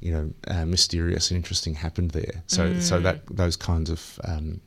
you 0.00 0.12
know, 0.12 0.30
uh, 0.46 0.64
mysterious 0.64 1.30
and 1.30 1.36
interesting 1.36 1.74
happened 1.74 2.12
there. 2.12 2.44
So, 2.46 2.72
mm. 2.72 2.80
so 2.80 3.00
that 3.00 3.22
those 3.28 3.56
kinds 3.56 3.90
of, 3.90 4.20
um, 4.22 4.60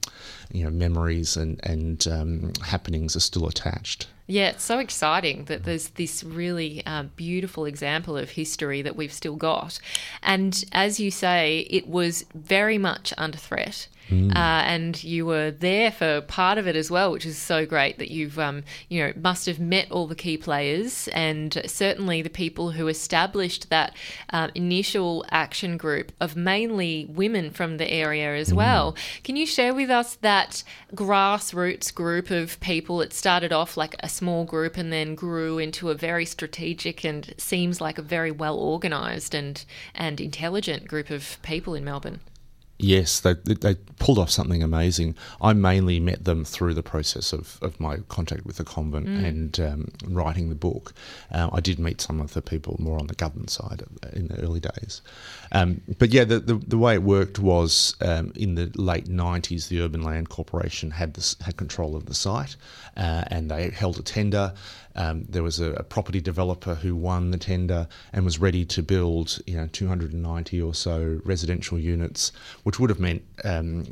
you 0.52 0.66
know, 0.66 0.70
memories 0.70 1.38
and 1.38 1.60
and 1.64 2.06
um, 2.08 2.52
happenings 2.62 3.16
are 3.16 3.22
still 3.22 3.48
attached. 3.48 4.08
Yeah, 4.28 4.50
it's 4.50 4.64
so 4.64 4.80
exciting 4.80 5.46
that 5.46 5.64
there's 5.64 5.90
this 5.90 6.22
really 6.22 6.86
uh, 6.86 7.04
beautiful 7.16 7.66
example 7.66 8.18
of 8.18 8.32
history 8.32 8.82
that 8.82 8.98
we've 8.98 9.14
still 9.14 9.38
got. 9.38 9.80
And 10.22 10.64
as 10.74 11.00
you 11.00 11.12
say, 11.12 11.66
it 11.70 11.88
was 11.88 12.26
very 12.34 12.78
much 12.78 13.14
under 13.18 13.38
threat. 13.38 13.88
Mm. 14.10 14.32
Uh, 14.32 14.64
and 14.66 15.04
you 15.04 15.26
were 15.26 15.52
there 15.52 15.92
for 15.92 16.22
part 16.22 16.58
of 16.58 16.68
it 16.68 16.76
as 16.76 16.90
well, 16.90 17.12
which 17.12 17.26
is 17.26 17.38
so 17.38 17.66
great 17.66 17.98
that 17.98 18.10
you've, 18.10 18.40
um, 18.40 18.64
you 18.90 19.04
know, 19.04 19.14
must 19.22 19.46
have 19.48 19.60
met 19.60 19.92
all 19.92 20.08
the 20.08 20.16
key 20.16 20.38
players 20.38 21.08
and 21.10 21.62
certainly 21.66 22.22
the 22.22 22.30
people 22.30 22.72
who 22.72 22.88
established 22.88 23.70
that 23.70 23.94
uh, 24.32 24.48
initial 24.56 25.26
action 25.30 25.78
group 25.78 26.12
of 26.22 26.36
mainly 26.36 27.06
women 27.10 27.52
from 27.52 27.78
the 27.78 27.92
area 27.92 28.36
as 28.36 28.52
mm. 28.52 28.56
well. 28.56 28.96
Can 29.24 29.36
you 29.36 29.46
share 29.46 29.74
with 29.74 29.90
us 29.90 30.16
that 30.16 30.64
grassroots 30.96 31.94
group 31.94 32.30
of 32.30 32.60
people? 32.60 33.02
It 33.02 33.14
started 33.14 33.52
off 33.52 33.76
like 33.76 33.96
a 34.00 34.08
small 34.18 34.46
group 34.46 34.78
and 34.78 34.92
then 34.92 35.16
grew 35.16 35.60
into 35.60 35.90
a 35.90 35.96
very 35.96 36.26
strategic 36.26 37.06
and 37.06 37.34
seems 37.38 37.80
like 37.80 37.98
a 37.98 38.02
very 38.02 38.32
well 38.32 38.58
organised 38.58 39.34
and, 39.34 39.64
and 39.94 40.20
intelligent 40.20 40.88
group 40.88 41.10
of 41.10 41.38
people 41.44 41.76
in 41.76 41.84
Melbourne. 41.84 42.20
Yes, 42.80 43.20
they, 43.20 43.34
they 43.34 43.76
pulled 43.98 44.20
off 44.20 44.30
something 44.30 44.62
amazing. 44.62 45.16
I 45.42 45.54
mainly 45.54 46.00
met 46.00 46.26
them 46.26 46.46
through 46.46 46.76
the 46.76 46.84
process 46.84 47.34
of, 47.34 47.58
of 47.64 47.80
my 47.80 47.98
contact 48.08 48.46
with 48.46 48.58
the 48.58 48.64
convent 48.64 49.08
mm. 49.08 49.26
and 49.26 49.60
um, 49.60 49.88
writing 50.06 50.50
the 50.50 50.56
book. 50.56 50.94
Uh, 51.32 51.50
I 51.52 51.60
did 51.60 51.80
meet 51.80 52.02
some 52.02 52.22
of 52.22 52.34
the 52.34 52.42
people 52.42 52.76
more 52.78 53.00
on 53.00 53.08
the 53.08 53.16
government 53.16 53.50
side 53.50 53.82
in 54.14 54.28
the 54.28 54.40
early 54.42 54.60
days. 54.60 55.02
Um, 55.52 55.82
but 55.98 56.10
yeah, 56.10 56.24
the, 56.24 56.40
the, 56.40 56.56
the, 56.56 56.78
way 56.78 56.94
it 56.94 57.04
worked 57.04 57.40
was 57.40 57.96
um, 58.02 58.32
in 58.36 58.54
the 58.54 58.72
late 58.76 59.06
90s, 59.06 59.70
the 59.70 59.82
Urban 59.82 60.04
Land 60.04 60.30
Corporation 60.30 60.92
had, 60.92 61.16
this, 61.16 61.36
had 61.42 61.58
control 61.58 61.96
of 61.96 62.06
the 62.06 62.14
site 62.14 62.56
uh, 62.96 63.24
and 63.28 63.50
they 63.50 63.70
held 63.70 63.98
a 63.98 64.04
tender. 64.04 64.54
Um, 64.98 65.26
there 65.30 65.44
was 65.44 65.60
a, 65.60 65.74
a, 65.74 65.84
property 65.84 66.20
developer 66.20 66.74
who 66.74 66.96
won 66.96 67.30
the 67.30 67.38
tender 67.38 67.88
and 68.12 68.26
was 68.26 68.40
ready 68.40 68.66
to 68.66 68.82
build, 68.82 69.40
you 69.46 69.56
know, 69.56 69.70
290 69.72 70.62
or 70.62 70.74
so 70.74 71.22
residential 71.24 71.78
units, 71.78 72.32
which 72.64 72.80
would 72.80 72.90
have 72.90 73.00
meant 73.00 73.22
um, 73.44 73.86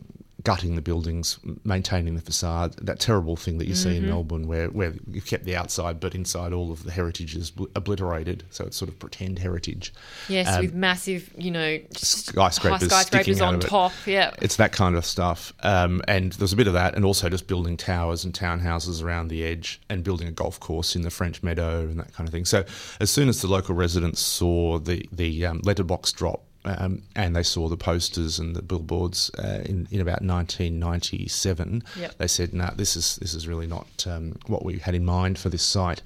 gutting 0.45 0.75
the 0.75 0.81
buildings, 0.81 1.39
maintaining 1.65 2.15
the 2.15 2.21
facade. 2.21 2.75
That 2.77 2.99
terrible 2.99 3.35
thing 3.35 3.57
that 3.57 3.65
you 3.65 3.73
mm-hmm. 3.73 3.89
see 3.89 3.97
in 3.97 4.03
mm-hmm. 4.03 4.11
Melbourne, 4.11 4.47
where 4.47 4.69
where 4.69 4.93
you've 5.11 5.25
kept 5.25 5.43
the 5.43 5.55
outside, 5.55 5.99
but 5.99 6.15
inside 6.15 6.53
all 6.53 6.71
of 6.71 6.83
the 6.83 6.91
heritage 6.91 7.35
is 7.35 7.51
obliterated. 7.75 8.45
So 8.51 8.63
it's 8.63 8.77
sort 8.77 8.87
of 8.87 8.97
pretend 8.97 9.39
heritage. 9.39 9.93
Yes, 10.29 10.47
um, 10.47 10.61
with 10.61 10.73
massive, 10.73 11.29
you 11.35 11.51
know, 11.51 11.79
skyscrapers, 11.93 12.87
skyscrapers 12.87 13.41
on 13.41 13.59
top. 13.59 13.91
Yeah, 14.05 14.33
it's 14.41 14.55
that 14.57 14.71
kind 14.71 14.95
of 14.95 15.05
stuff. 15.05 15.51
Um, 15.61 16.01
and 16.07 16.31
there's 16.33 16.53
a 16.53 16.57
bit 16.57 16.67
of 16.67 16.73
that, 16.73 16.95
and 16.95 17.03
also 17.03 17.27
just 17.27 17.47
building 17.47 17.75
towers 17.75 18.23
and 18.23 18.33
townhouses 18.33 19.03
around 19.03 19.27
the 19.27 19.43
edge, 19.43 19.81
and 19.89 20.03
building 20.03 20.27
a 20.27 20.31
golf 20.31 20.59
course 20.59 20.95
in 20.95 21.01
the 21.01 21.09
French 21.09 21.43
Meadow 21.43 21.81
and 21.81 21.99
that 21.99 22.13
kind 22.13 22.29
of 22.29 22.31
thing. 22.31 22.45
So 22.45 22.63
as 23.01 23.09
soon 23.09 23.27
as 23.29 23.41
the 23.41 23.47
local 23.47 23.75
residents 23.75 24.21
saw 24.21 24.77
the 24.77 25.09
the 25.11 25.45
um, 25.47 25.61
letterbox 25.63 26.11
drop 26.11 26.44
um, 26.65 27.03
and 27.15 27.35
they 27.35 27.43
saw 27.43 27.67
the 27.67 27.77
posters 27.77 28.39
and 28.39 28.55
the 28.55 28.61
billboards 28.61 29.31
uh, 29.37 29.61
in, 29.65 29.87
in 29.91 30.01
about 30.01 30.21
1997. 30.21 31.83
Yep. 31.97 32.17
They 32.17 32.27
said, 32.27 32.53
"No, 32.53 32.65
nah, 32.65 32.71
this 32.71 32.95
is 32.95 33.17
this 33.17 33.33
is 33.33 33.47
really 33.47 33.67
not 33.67 34.05
um, 34.07 34.37
what 34.47 34.65
we 34.65 34.79
had 34.79 34.95
in 34.95 35.05
mind 35.05 35.37
for 35.37 35.49
this 35.49 35.63
site." 35.63 36.01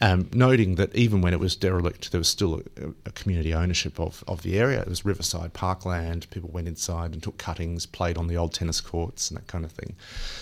Um, 0.00 0.30
noting 0.32 0.76
that 0.76 0.94
even 0.94 1.22
when 1.22 1.32
it 1.32 1.40
was 1.40 1.56
derelict, 1.56 2.12
there 2.12 2.20
was 2.20 2.28
still 2.28 2.62
a, 2.76 2.90
a, 3.06 3.10
community 3.12 3.52
ownership 3.52 3.98
of, 3.98 4.22
of 4.28 4.42
the 4.42 4.56
area. 4.56 4.80
It 4.80 4.86
was 4.86 5.04
riverside 5.04 5.54
parkland. 5.54 6.30
People 6.30 6.50
went 6.50 6.68
inside 6.68 7.14
and 7.14 7.22
took 7.22 7.36
cuttings, 7.36 7.84
played 7.84 8.16
on 8.16 8.28
the 8.28 8.36
old 8.36 8.54
tennis 8.54 8.80
courts, 8.80 9.28
and 9.28 9.36
that 9.38 9.48
kind 9.48 9.64
of 9.64 9.72
thing. 9.72 9.96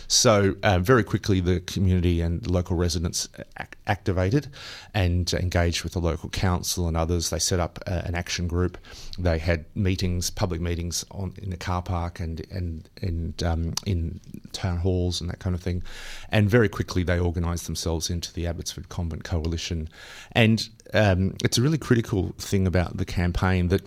So 0.09 0.57
uh, 0.63 0.81
very 0.81 1.03
quickly, 1.03 1.41
the 1.41 1.61
community 1.61 2.21
and 2.21 2.49
local 2.51 2.77
residents 2.77 3.31
ac- 3.59 3.69
activated 3.87 4.49
and 4.93 5.33
engaged 5.33 5.85
with 5.85 5.95
the 5.95 6.01
local 6.01 6.29
council 6.29 6.87
and 6.87 6.97
others. 6.97 7.31
They 7.31 7.39
set 7.39 7.59
up 7.59 7.79
uh, 7.87 8.03
an 8.05 8.15
action 8.15 8.49
group. 8.49 8.77
They 9.19 9.39
had 9.39 9.65
meetings, 9.75 10.29
public 10.29 10.61
meetings 10.61 11.03
on 11.11 11.33
in 11.39 11.49
the 11.49 11.57
car 11.57 11.81
park 11.81 12.21
and 12.21 12.47
and 12.51 12.91
and 13.01 13.43
um, 13.43 13.75
in 13.87 14.21
town 14.53 14.77
halls 14.79 15.23
and 15.23 15.31
that 15.31 15.39
kind 15.39 15.55
of 15.55 15.63
thing. 15.63 15.83
And 16.31 16.51
very 16.51 16.69
quickly, 16.69 17.03
they 17.03 17.19
organised 17.19 17.65
themselves 17.65 18.11
into 18.11 18.35
the 18.35 18.47
Abbotsford 18.47 18.91
Convent 18.91 19.25
Coalition 19.25 19.46
coalition. 19.51 19.89
And 20.33 20.69
um, 20.95 21.35
it's 21.45 21.59
a 21.59 21.63
really 21.63 21.79
critical 21.79 22.35
thing 22.39 22.67
about 22.67 22.97
the 22.97 23.05
campaign 23.05 23.69
that 23.69 23.83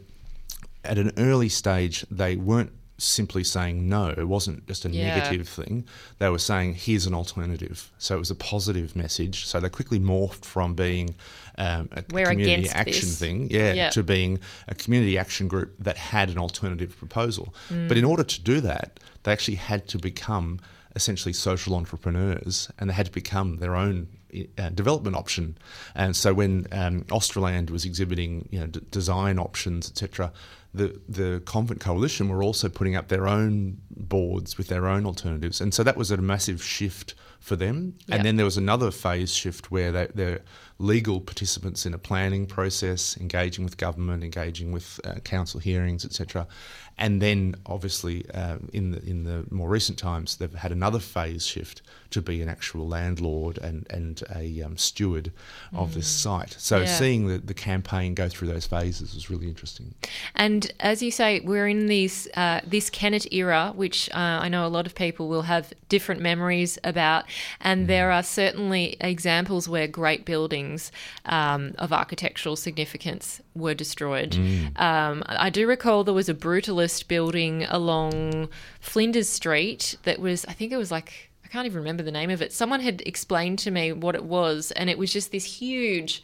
at 0.83 0.97
an 0.97 1.11
early 1.17 1.49
stage 1.49 2.05
they 2.09 2.35
weren't 2.35 2.71
simply 2.97 3.43
saying 3.45 3.87
no. 3.87 4.09
It 4.09 4.27
wasn't 4.27 4.67
just 4.67 4.83
a 4.85 4.89
Yeah. 4.89 5.15
negative 5.17 5.47
thing. 5.47 5.85
They 6.17 6.27
were 6.29 6.39
saying, 6.39 6.73
here's 6.75 7.05
an 7.05 7.13
alternative. 7.13 7.89
So 7.97 8.15
it 8.15 8.19
was 8.19 8.29
a 8.31 8.35
positive 8.35 8.93
message. 8.93 9.45
So 9.45 9.59
they 9.61 9.69
quickly 9.69 9.99
morphed 9.99 10.43
from 10.43 10.73
being 10.73 11.15
um, 11.57 11.87
a 11.93 12.03
We're 12.11 12.25
community 12.25 12.69
action 12.69 13.07
this. 13.09 13.19
thing 13.19 13.47
yeah, 13.51 13.73
Yeah. 13.73 13.89
to 13.91 14.03
being 14.03 14.39
a 14.67 14.75
community 14.75 15.17
action 15.17 15.47
group 15.47 15.75
that 15.79 15.97
had 15.97 16.29
an 16.29 16.37
alternative 16.37 16.97
proposal. 16.97 17.53
Mm. 17.69 17.87
But 17.87 17.97
in 17.97 18.03
order 18.05 18.23
to 18.23 18.41
do 18.41 18.59
that, 18.61 18.99
they 19.23 19.31
actually 19.31 19.55
had 19.57 19.87
to 19.89 19.97
become 19.97 20.59
essentially 20.95 21.33
social 21.33 21.75
entrepreneurs 21.75 22.69
and 22.77 22.89
they 22.89 22.93
had 22.93 23.05
to 23.05 23.11
become 23.11 23.57
their 23.57 23.75
own 23.75 24.07
uh, 24.57 24.69
development 24.69 25.15
option. 25.15 25.57
And 25.95 26.15
so 26.15 26.33
when 26.33 26.67
um, 26.71 27.03
Australand 27.05 27.69
was 27.69 27.85
exhibiting 27.85 28.47
you 28.51 28.59
know, 28.59 28.67
d- 28.67 28.81
design 28.91 29.39
options, 29.39 29.89
etc., 29.89 30.31
the, 30.73 30.99
the 31.09 31.41
Convent 31.45 31.79
Coalition 31.79 32.29
were 32.29 32.43
also 32.43 32.69
putting 32.69 32.95
up 32.95 33.07
their 33.07 33.27
own 33.27 33.77
boards 33.89 34.57
with 34.57 34.67
their 34.67 34.87
own 34.87 35.05
alternatives. 35.05 35.59
And 35.61 35.73
so 35.73 35.83
that 35.83 35.97
was 35.97 36.11
a 36.11 36.17
massive 36.17 36.63
shift 36.63 37.15
for 37.39 37.55
them. 37.55 37.95
Yeah. 38.05 38.15
And 38.15 38.25
then 38.25 38.35
there 38.35 38.45
was 38.45 38.57
another 38.57 38.91
phase 38.91 39.33
shift 39.33 39.71
where 39.71 39.91
they, 39.91 40.07
they're 40.13 40.41
legal 40.79 41.19
participants 41.19 41.85
in 41.85 41.93
a 41.93 41.97
planning 41.97 42.45
process, 42.45 43.17
engaging 43.17 43.65
with 43.65 43.77
government, 43.77 44.23
engaging 44.23 44.71
with 44.71 44.99
uh, 45.03 45.15
council 45.25 45.59
hearings, 45.59 46.05
etc. 46.05 46.47
And 46.97 47.21
then, 47.21 47.55
obviously, 47.65 48.25
uh, 48.33 48.57
in 48.73 48.91
the 48.91 49.01
in 49.05 49.23
the 49.23 49.45
more 49.51 49.69
recent 49.69 49.97
times, 49.97 50.35
they've 50.37 50.53
had 50.53 50.71
another 50.71 50.99
phase 50.99 51.45
shift 51.45 51.81
to 52.11 52.21
be 52.21 52.41
an 52.41 52.49
actual 52.49 52.87
landlord 52.87 53.57
and 53.59 53.85
and 53.89 54.21
a 54.35 54.61
um, 54.63 54.75
steward 54.77 55.31
of 55.73 55.93
this 55.93 56.07
site. 56.07 56.55
So 56.59 56.79
Mm. 56.79 56.85
Yeah. 56.85 56.97
seeing 57.01 57.27
the, 57.27 57.37
the 57.37 57.53
campaign 57.53 58.15
go 58.15 58.27
through 58.27 58.49
those 58.49 58.65
phases 58.65 59.13
was 59.13 59.29
really 59.29 59.47
interesting. 59.47 59.93
And 60.35 60.71
as 60.79 61.01
you 61.01 61.11
say, 61.11 61.39
we're 61.39 61.67
in 61.69 61.85
this 61.87 62.27
uh, 62.35 62.59
this 62.67 62.89
Kennett 62.89 63.31
era, 63.31 63.71
which 63.75 64.09
uh, 64.11 64.45
I 64.45 64.49
know 64.49 64.65
a 64.65 64.73
lot 64.77 64.85
of 64.85 64.93
people 64.93 65.29
will 65.29 65.43
have 65.43 65.71
different 65.87 66.21
memories 66.21 66.77
about, 66.83 67.23
and 67.61 67.87
there 67.87 68.11
are 68.11 68.23
certainly 68.23 68.97
examples 68.99 69.69
where 69.69 69.87
great 69.87 70.25
buildings 70.25 70.68
um, 71.25 71.73
of 71.77 71.91
architectural 71.91 72.55
significance 72.55 73.41
were 73.55 73.73
destroyed. 73.73 74.33
Um, 74.75 75.23
I 75.25 75.49
do 75.49 75.67
recall 75.67 76.03
there 76.03 76.13
was 76.13 76.29
a 76.29 76.33
brutalist 76.33 77.07
building 77.07 77.65
along 77.69 78.49
Flinders 78.79 79.29
Street 79.29 79.97
that 80.03 80.19
was, 80.19 80.45
I 80.45 80.53
think 80.53 80.71
it 80.71 80.77
was 80.77 80.91
like. 80.91 81.11
I 81.43 81.51
can't 81.51 81.65
even 81.65 81.79
remember 81.79 82.03
the 82.03 82.11
name 82.11 82.29
of 82.29 82.43
it. 82.43 82.53
Someone 82.53 82.79
had 82.79 83.01
explained 83.07 83.57
to 83.59 83.71
me 83.71 83.91
what 83.91 84.13
it 84.13 84.23
was, 84.23 84.69
and 84.75 84.87
it 84.87 84.99
was 84.99 85.11
just 85.11 85.31
this 85.31 85.45
huge 85.45 86.21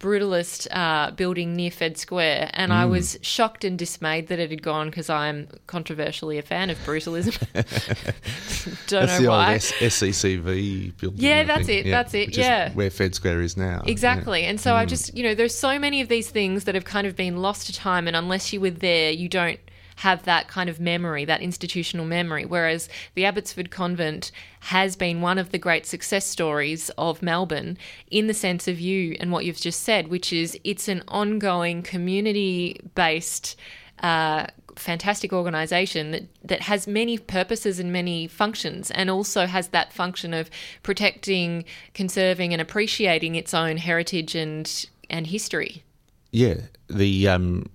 brutalist 0.00 0.66
uh, 0.70 1.10
building 1.12 1.54
near 1.54 1.70
Fed 1.70 1.98
Square, 1.98 2.50
and 2.54 2.72
I 2.72 2.84
was 2.84 3.18
shocked 3.22 3.64
and 3.64 3.78
dismayed 3.78 4.28
that 4.28 4.38
it 4.38 4.50
had 4.50 4.62
gone 4.62 4.90
because 4.90 5.10
I'm 5.10 5.48
controversially 5.66 6.38
a 6.38 6.42
fan 6.42 6.70
of 6.70 6.78
brutalism. 6.78 7.36
Don't 8.86 9.06
That's 9.06 9.18
know 9.20 9.24
the 9.24 9.28
why. 9.28 9.46
old 9.48 9.56
S- 9.56 9.72
SECV 9.72 10.96
building. 10.98 11.20
Yeah, 11.20 11.44
that's 11.44 11.68
it, 11.68 11.86
that's 11.86 12.14
it, 12.14 12.36
yeah. 12.36 12.72
where 12.72 12.90
Fed 12.90 13.14
Square 13.14 13.42
is 13.42 13.56
now. 13.56 13.82
Yeah. 13.84 13.90
Exactly. 13.90 14.44
And 14.44 14.60
so 14.60 14.74
I 14.74 14.84
Mm. 14.84 14.88
just, 14.88 15.16
you 15.16 15.22
know, 15.24 15.34
there's 15.34 15.54
so 15.54 15.78
many 15.78 16.00
of 16.00 16.08
these 16.08 16.30
things 16.30 16.64
that 16.64 16.74
have 16.74 16.84
kind 16.84 17.06
of 17.06 17.16
been 17.16 17.36
lost 17.38 17.66
to 17.66 17.72
time, 17.72 18.06
and 18.06 18.16
unless 18.16 18.52
you 18.52 18.60
were 18.60 18.70
there, 18.70 19.10
you 19.10 19.28
don't 19.28 19.58
have 19.98 20.22
that 20.24 20.48
kind 20.48 20.70
of 20.70 20.78
memory, 20.78 21.24
that 21.24 21.40
institutional 21.40 22.06
memory. 22.06 22.44
Whereas 22.44 22.88
the 23.14 23.24
Abbotsford 23.24 23.70
Convent 23.70 24.30
has 24.60 24.94
been 24.94 25.20
one 25.20 25.38
of 25.38 25.50
the 25.50 25.58
great 25.58 25.86
success 25.86 26.24
stories 26.24 26.88
of 26.96 27.22
Melbourne 27.22 27.76
in 28.10 28.28
the 28.28 28.34
sense 28.34 28.68
of 28.68 28.78
you 28.78 29.16
and 29.18 29.32
what 29.32 29.44
you've 29.44 29.60
just 29.60 29.82
said, 29.82 30.08
which 30.08 30.32
is 30.32 30.58
it's 30.62 30.88
an 30.88 31.02
ongoing 31.08 31.82
community 31.82 32.80
based. 32.94 33.56
Uh, 34.00 34.46
fantastic 34.76 35.32
organization 35.32 36.12
that, 36.12 36.22
that 36.44 36.62
has 36.62 36.86
many 36.86 37.18
purposes 37.18 37.80
and 37.80 37.92
many 37.92 38.28
functions 38.28 38.92
and 38.92 39.10
also 39.10 39.44
has 39.44 39.68
that 39.68 39.92
function 39.92 40.32
of 40.32 40.48
protecting 40.84 41.64
conserving 41.94 42.52
and 42.52 42.62
appreciating 42.62 43.34
its 43.34 43.52
own 43.52 43.76
heritage 43.76 44.36
and 44.36 44.86
and 45.10 45.26
history 45.26 45.82
Yeah, 46.30 46.60
the 46.88 47.28
um, 47.28 47.70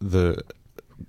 the 0.00 0.42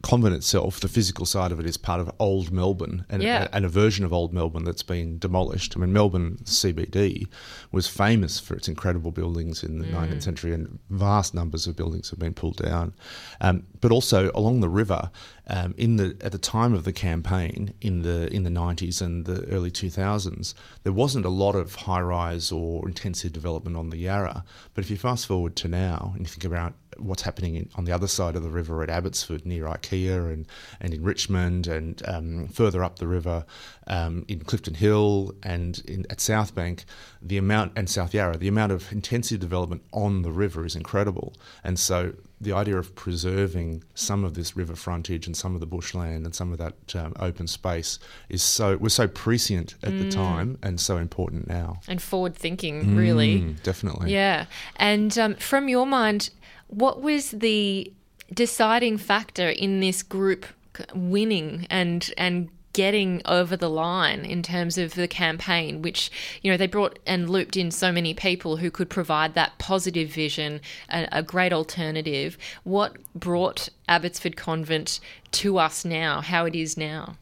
convent 0.04 0.36
itself, 0.36 0.80
the 0.80 0.88
physical 0.88 1.26
side 1.26 1.52
of 1.52 1.60
it, 1.60 1.65
is 1.65 1.78
part 1.78 2.00
of 2.00 2.12
old 2.19 2.52
Melbourne 2.52 3.06
and, 3.10 3.23
Yeah. 3.23 3.47
and 3.54 3.65
a 3.65 3.69
version 3.69 4.04
of 4.06 4.12
old 4.13 4.34
Melbourne 4.34 4.63
that's 4.65 4.84
been 4.84 5.17
demolished. 5.17 5.76
I 5.76 5.80
mean, 5.80 5.93
Melbourne 5.93 6.38
CBD 6.43 7.28
was 7.71 7.88
famous 7.88 8.39
for 8.39 8.56
its 8.56 8.67
incredible 8.67 9.12
buildings 9.12 9.63
in 9.63 9.80
the 9.80 9.86
19th 9.86 10.23
century, 10.23 10.54
and 10.54 10.80
vast 10.89 11.34
numbers 11.34 11.67
of 11.67 11.76
buildings 11.76 12.10
have 12.10 12.19
been 12.19 12.34
pulled 12.34 12.58
down. 12.58 12.93
Um, 13.41 13.63
but 13.82 13.91
also 13.91 14.30
along 14.36 14.60
the 14.60 14.69
river, 14.69 15.10
um, 15.48 15.74
in 15.78 15.96
the 15.96 16.18
at 16.22 16.32
the 16.32 16.38
time 16.38 16.74
of 16.74 16.84
the 16.84 16.94
campaign 16.94 17.74
in 17.82 18.02
the 18.02 18.32
in 18.34 18.44
the 18.44 18.50
90s 18.50 19.02
and 19.02 19.26
the 19.26 19.46
early 19.46 19.72
2000s, 19.72 20.54
there 20.84 20.94
wasn't 20.94 21.26
a 21.26 21.30
lot 21.30 21.56
of 21.56 21.76
high 21.76 22.02
rise 22.02 22.52
or 22.52 22.88
intensive 22.88 23.34
development 23.34 23.78
on 23.78 23.90
the 23.90 23.98
Yarra. 23.98 24.44
But 24.74 24.84
if 24.84 24.92
you 24.92 24.98
fast 24.98 25.26
forward 25.26 25.56
to 25.58 25.68
now 25.68 26.12
and 26.14 26.22
you 26.22 26.28
think 26.28 26.44
about 26.44 26.74
what's 27.00 27.22
happening 27.22 27.56
in, 27.56 27.70
on 27.76 27.86
the 27.86 27.92
other 27.92 28.08
side 28.08 28.36
of 28.36 28.44
the 28.44 28.50
river 28.50 28.84
at 28.84 28.90
Abbotsford 28.90 29.46
near 29.46 29.66
IKEA 29.66 30.34
and, 30.34 30.48
and 30.80 30.94
in 30.94 31.04
Richmond 31.04 31.68
and 31.68 32.02
um, 32.08 32.48
further 32.48 32.84
up 32.84 33.00
the 33.00 33.08
river 33.08 33.46
um, 33.88 34.26
in 34.28 34.40
Clifton 34.40 34.74
Hill 34.74 35.34
and 35.44 35.80
in, 35.88 36.06
at 36.10 36.20
South 36.20 36.56
Bank, 36.56 36.86
the 37.22 37.38
amount 37.38 37.74
and 37.76 37.90
South 37.90 38.14
Yarra, 38.14 38.38
the 38.38 38.48
amount 38.48 38.72
of 38.72 38.92
intensive 38.92 39.40
development 39.40 39.84
on 39.94 40.24
the 40.24 40.32
river 40.32 40.66
is 40.66 40.76
incredible. 40.76 41.34
And 41.64 41.80
so 41.80 42.14
the 42.39 42.54
idea 42.54 42.78
of 42.78 42.93
preserving 42.93 43.84
some 43.95 44.23
of 44.23 44.34
this 44.36 44.56
river 44.56 44.76
frontage 44.76 45.26
and 45.26 45.36
some 45.36 45.56
of 45.56 45.60
the 45.60 45.65
bushland 45.65 46.26
and 46.26 46.36
some 46.36 46.52
of 46.52 46.58
that 46.60 46.95
um, 46.95 47.13
open 47.19 47.47
space 47.47 47.97
is 48.30 48.43
so 48.43 48.78
was 48.78 48.93
so 48.93 49.08
prescient 49.08 49.73
at 49.84 49.97
the 49.97 50.10
time 50.10 50.58
and 50.62 50.80
so 50.80 50.97
important 50.97 51.47
now. 51.47 51.80
and 51.88 52.02
forward 52.02 52.36
thinking 52.36 52.95
really 52.95 53.39
Mm, 53.41 53.62
definitely. 53.63 54.12
Yeah. 54.13 54.45
And 54.78 55.17
um, 55.17 55.36
from 55.36 55.67
your 55.69 55.86
mind, 55.86 56.30
what 56.67 57.02
was 57.02 57.32
the 57.32 57.91
deciding 58.34 58.97
factor 58.97 59.50
in 59.50 59.80
this 59.80 60.04
group 60.04 60.45
winning 60.93 61.65
and 61.69 62.12
and 62.17 62.50
getting 62.78 63.24
over 63.26 63.58
the 63.58 63.72
line 63.72 64.24
in 64.24 64.44
terms 64.44 64.78
of 64.78 64.94
the 64.94 65.08
campaign 65.08 65.82
which 65.82 66.12
you 66.44 66.52
know 66.52 66.56
they 66.58 66.68
brought 66.68 67.00
and 67.08 67.28
looped 67.28 67.58
in 67.58 67.72
so 67.72 67.92
many 67.92 68.13
people 68.13 68.58
who 68.58 68.70
could 68.70 68.88
provide 68.88 69.34
that 69.34 69.58
positive 69.58 70.10
vision 70.10 70.62
a, 70.88 71.08
a 71.12 71.24
great 71.24 71.52
alternative 71.52 72.38
what 72.63 72.96
brought 73.16 73.68
abbotsford 73.90 74.36
convent 74.36 75.00
to 75.32 75.58
us 75.58 75.84
now 75.84 76.22
how 76.22 76.46
it 76.46 76.54
is 76.54 76.78
now 76.78 77.18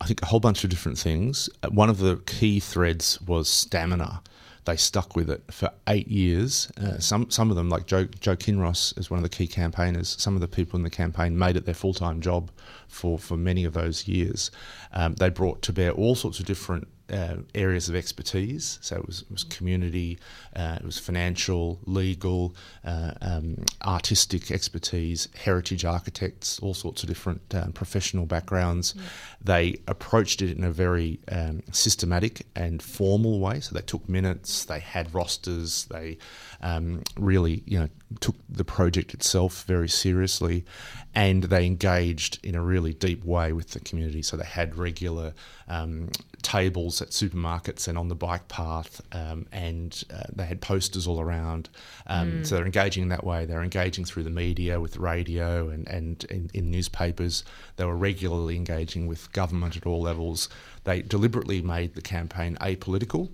I 0.00 0.04
think 0.06 0.22
a 0.22 0.26
whole 0.26 0.40
bunch 0.40 0.64
of 0.64 0.70
different 0.70 0.98
things. 0.98 1.48
Uh, 1.62 1.68
One 1.68 1.88
of 1.88 1.98
the 1.98 2.16
key 2.26 2.58
threads 2.58 3.20
was 3.22 3.48
stamina. 3.48 4.20
They 4.64 4.76
stuck 4.76 5.16
with 5.16 5.28
it 5.28 5.42
for 5.50 5.70
eight 5.88 6.08
years. 6.08 6.70
Uh, 6.80 6.98
some 6.98 7.30
some 7.30 7.50
of 7.50 7.56
them, 7.56 7.68
like 7.68 7.86
Joe 7.86 8.04
Joe 8.04 8.36
Kinross, 8.36 8.96
is 8.98 9.10
one 9.10 9.18
of 9.18 9.24
the 9.24 9.28
key 9.28 9.46
campaigners. 9.48 10.16
Some 10.20 10.34
of 10.34 10.40
the 10.40 10.48
people 10.48 10.76
in 10.76 10.84
the 10.84 10.90
campaign 10.90 11.36
made 11.36 11.56
it 11.56 11.64
their 11.64 11.74
full 11.74 11.94
time 11.94 12.20
job 12.20 12.50
for 12.86 13.18
for 13.18 13.36
many 13.36 13.64
of 13.64 13.72
those 13.72 14.06
years. 14.06 14.50
Um, 14.92 15.14
they 15.14 15.30
brought 15.30 15.62
to 15.62 15.72
bear 15.72 15.90
all 15.90 16.14
sorts 16.14 16.38
of 16.38 16.46
different 16.46 16.86
uh, 17.10 17.36
areas 17.54 17.88
of 17.88 17.94
expertise. 17.94 18.78
So 18.80 18.96
it 18.96 19.06
was, 19.06 19.22
it 19.22 19.30
was 19.30 19.44
community, 19.44 20.18
uh, 20.56 20.78
it 20.80 20.84
was 20.84 20.98
financial, 20.98 21.78
legal, 21.86 22.54
uh, 22.84 23.12
um, 23.20 23.64
artistic 23.84 24.50
expertise, 24.50 25.28
heritage 25.34 25.84
architects, 25.84 26.58
all 26.60 26.74
sorts 26.74 27.02
of 27.02 27.08
different 27.08 27.42
um, 27.54 27.72
professional 27.72 28.26
backgrounds. 28.26 28.94
They 29.42 29.80
approached 29.88 30.42
it 30.42 30.56
in 30.56 30.64
a 30.64 30.72
very 30.72 31.20
um, 31.30 31.62
systematic 31.72 32.46
and 32.54 32.82
formal 32.82 33.40
way. 33.40 33.60
So 33.60 33.74
they 33.74 33.82
took 33.82 34.08
minutes, 34.08 34.64
they 34.64 34.80
had 34.80 35.14
rosters, 35.14 35.86
they 35.86 36.18
um, 36.62 37.02
really, 37.18 37.62
you 37.66 37.80
know, 37.80 37.88
took 38.20 38.36
the 38.48 38.64
project 38.64 39.14
itself 39.14 39.64
very 39.64 39.88
seriously, 39.88 40.64
and 41.14 41.44
they 41.44 41.66
engaged 41.66 42.38
in 42.42 42.54
a 42.54 42.62
really 42.62 42.92
deep 42.92 43.24
way 43.24 43.52
with 43.52 43.70
the 43.70 43.80
community. 43.80 44.22
So 44.22 44.36
they 44.36 44.44
had 44.44 44.76
regular 44.76 45.34
um, 45.68 46.10
tables 46.42 47.00
at 47.00 47.08
supermarkets 47.08 47.88
and 47.88 47.96
on 47.96 48.08
the 48.08 48.14
bike 48.14 48.48
path, 48.48 49.00
um, 49.12 49.46
and 49.52 50.04
uh, 50.12 50.24
they 50.34 50.44
had 50.44 50.60
posters 50.60 51.06
all 51.06 51.20
around. 51.20 51.68
Um, 52.06 52.44
So 52.44 52.56
they're 52.56 52.64
engaging 52.64 53.02
in 53.04 53.08
that 53.10 53.24
way. 53.24 53.46
They're 53.46 53.62
engaging 53.62 54.04
through 54.04 54.24
the 54.24 54.30
media, 54.30 54.80
with 54.80 54.96
radio, 54.96 55.68
and 55.68 55.86
and 55.88 56.24
in, 56.24 56.50
in 56.54 56.70
newspapers. 56.70 57.44
They 57.76 57.84
were 57.84 57.96
regularly 57.96 58.56
engaging 58.56 59.06
with 59.06 59.32
government 59.32 59.76
at 59.76 59.86
all 59.86 60.02
levels. 60.02 60.48
They 60.84 61.02
deliberately 61.02 61.62
made 61.62 61.94
the 61.94 62.02
campaign 62.02 62.56
apolitical 62.60 63.28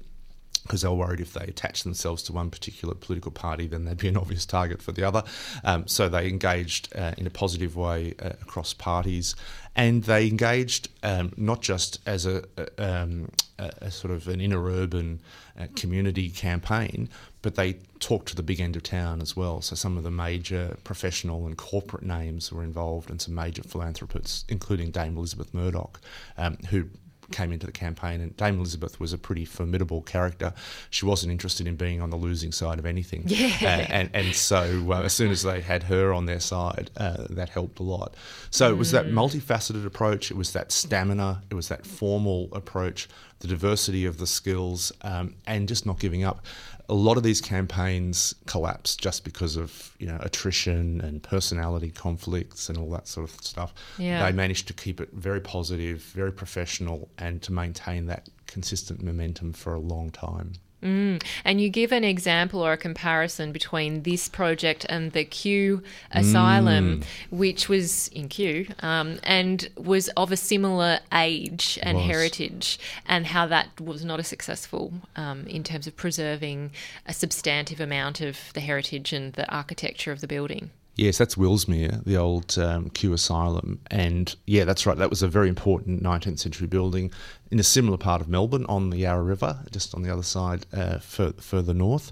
because 0.69 0.83
they 0.83 0.89
were 0.89 0.95
worried 0.95 1.21
if 1.21 1.33
they 1.33 1.45
attached 1.45 1.83
themselves 1.83 2.23
to 2.25 2.33
one 2.33 2.51
particular 2.51 2.95
political 2.95 3.33
party, 3.33 3.67
then 3.67 3.87
they'd 3.87 3.97
be 3.97 4.09
an 4.09 4.19
obvious 4.19 4.45
target 4.45 4.83
for 4.83 4.93
the 4.93 5.03
other. 5.03 5.25
Um, 5.65 5.89
so 5.89 6.09
they 6.09 6.29
engaged 6.29 6.95
uh, 6.95 7.15
in 7.17 7.27
a 7.27 7.31
positive 7.31 7.75
way 7.75 8.15
uh, 8.23 8.31
across 8.43 8.75
parties, 8.75 9.35
and 9.75 10.05
they 10.05 10.29
engaged 10.29 10.91
um, 11.03 11.33
not 11.37 11.63
just 11.63 12.01
as 12.07 12.27
a, 12.27 12.45
a, 12.59 13.03
um, 13.03 13.31
a, 13.59 13.91
sort 13.91 14.13
of 14.13 14.29
an 14.29 14.41
inner 14.41 14.63
urban 14.63 15.21
uh, 15.59 15.67
community 15.75 16.29
campaign, 16.29 17.09
but 17.41 17.55
they 17.55 17.75
talked 17.99 18.29
to 18.29 18.37
the 18.37 18.43
big 18.43 18.61
end 18.61 18.77
of 18.77 18.83
town 18.83 19.23
as 19.23 19.35
well. 19.37 19.63
So 19.63 19.75
some 19.75 19.97
of 19.97 20.05
the 20.05 20.11
major 20.11 20.77
professional 20.85 21.47
and 21.47 21.57
corporate 21.57 22.05
names 22.05 22.53
were 22.53 22.63
involved, 22.63 23.09
and 23.09 23.21
some 23.21 23.35
major 23.35 23.63
philanthropists, 23.63 24.45
including 24.49 24.91
Dame 24.91 25.17
Elizabeth 25.17 25.55
Murdoch, 25.55 26.01
um, 26.37 26.59
who 26.69 26.89
came 27.31 27.53
into 27.53 27.67
the 27.67 27.73
campaign, 27.73 28.21
and 28.21 28.37
Dame 28.37 28.59
Elizabeth 28.59 28.99
was 28.99 29.13
a 29.13 29.19
pretty 29.19 29.45
formidable 29.45 30.03
character. 30.03 30.53
She 30.91 31.05
wasn't 31.05 31.33
interested 31.33 31.67
in 31.67 31.77
being 31.77 32.01
on 32.01 32.11
the 32.11 32.17
losing 32.17 32.53
side 32.53 32.79
of 32.79 32.87
anything. 32.87 33.25
Yeah. 33.27 33.57
Uh, 33.63 33.93
and, 33.93 34.11
and 34.15 34.35
so 34.35 34.93
uh, 34.93 35.03
as 35.03 35.13
soon 35.13 35.31
as 35.31 35.43
they 35.43 35.61
had 35.61 35.85
her 35.85 36.13
on 36.13 36.27
their 36.27 36.41
side, 36.41 36.91
uh, 36.97 37.27
that 37.31 37.51
helped 37.51 37.79
a 37.79 37.83
lot. 37.83 38.15
So 38.51 38.71
it 38.71 38.77
was 38.77 38.91
that 38.93 39.07
mm. 39.07 39.13
multifaceted 39.13 39.85
approach, 39.87 40.31
it 40.31 40.37
was 40.37 40.53
that 40.53 40.73
stamina, 40.73 41.43
it 41.51 41.55
was 41.55 41.69
that 41.69 41.87
formal 41.87 42.49
approach, 42.53 43.09
the 43.41 43.49
diversity 43.49 44.05
of 44.07 44.19
the 44.19 44.27
skills, 44.27 44.93
um, 45.03 45.35
and 45.47 45.69
just 45.69 45.87
not 45.87 45.99
giving 46.01 46.25
up 46.25 46.45
a 46.89 46.95
lot 46.95 47.17
of 47.17 47.23
these 47.23 47.41
campaigns 47.41 48.35
collapse 48.47 48.97
just 48.97 49.25
because 49.25 49.57
of 49.57 49.95
you 49.99 50.07
know 50.07 50.19
attrition 50.21 51.01
and 51.03 51.23
personality 51.23 51.91
conflicts 51.91 52.69
and 52.69 52.79
all 52.79 52.91
that 52.91 53.07
sort 53.07 53.29
of 53.29 53.41
stuff. 53.43 53.75
Yeah. 53.99 54.25
They 54.25 54.33
managed 54.35 54.67
to 54.69 54.73
keep 54.73 55.01
it 55.01 55.11
very 55.13 55.41
positive, 55.41 56.01
very 56.01 56.33
professional, 56.33 57.09
and 57.19 57.43
to 57.43 57.53
maintain 57.53 58.07
that 58.07 58.29
consistent 58.47 59.03
momentum 59.03 59.53
for 59.53 59.75
a 59.75 59.79
long 59.79 60.11
time. 60.11 60.53
Mm. 60.83 61.23
And 61.45 61.61
you 61.61 61.69
give 61.69 61.91
an 61.91 62.05
example 62.05 62.65
or 62.65 62.73
a 62.73 62.77
comparison 62.77 63.51
between 63.51 64.03
this 64.05 64.29
project 64.29 64.87
and 64.89 65.13
the 65.13 65.25
Kew 65.25 65.83
Asylum, 66.13 67.01
mm. 67.01 67.05
which 67.31 67.69
was 67.69 68.09
in 68.09 68.29
Kew 68.29 68.67
um, 68.81 69.19
and 69.25 69.69
was 69.77 70.09
of 70.11 70.31
a 70.31 70.37
similar 70.37 71.01
age 71.13 71.79
and 71.83 71.99
heritage, 71.99 72.79
and 73.07 73.27
how 73.27 73.47
that 73.47 73.81
was 73.81 74.05
not 74.05 74.21
as 74.21 74.29
successful 74.29 74.93
um, 75.17 75.47
in 75.47 75.65
terms 75.65 75.87
of 75.87 75.97
preserving 75.97 76.71
a 77.07 77.13
substantive 77.13 77.81
amount 77.81 78.21
of 78.21 78.39
the 78.55 78.61
heritage 78.61 79.13
and 79.13 79.33
the 79.33 79.51
architecture 79.51 80.13
of 80.13 80.21
the 80.21 80.29
building. 80.29 80.71
Yes, 80.99 81.17
that's 81.17 81.37
Willsmere, 81.37 82.03
the 82.05 82.17
old 82.17 82.59
um, 82.59 82.91
Kew 82.91 83.13
Asylum. 83.13 83.81
And 83.89 84.35
yeah, 84.47 84.65
that's 84.65 84.85
right. 84.85 84.99
That 84.99 85.11
was 85.11 85.23
a 85.23 85.29
very 85.29 85.49
important 85.49 86.03
19th 86.03 86.41
century 86.41 86.67
building 86.67 87.13
in 87.53 87.61
a 87.61 87.63
similar 87.63 87.97
part 87.97 88.21
of 88.21 88.29
Melbourne 88.29 88.67
on 88.69 88.91
the 88.91 88.99
Yarra 88.99 89.23
River, 89.23 89.61
just 89.71 89.95
on 89.95 90.03
the 90.03 90.13
other 90.13 90.25
side, 90.25 90.67
uh, 90.73 90.99
further 90.99 91.73
north. 91.73 92.11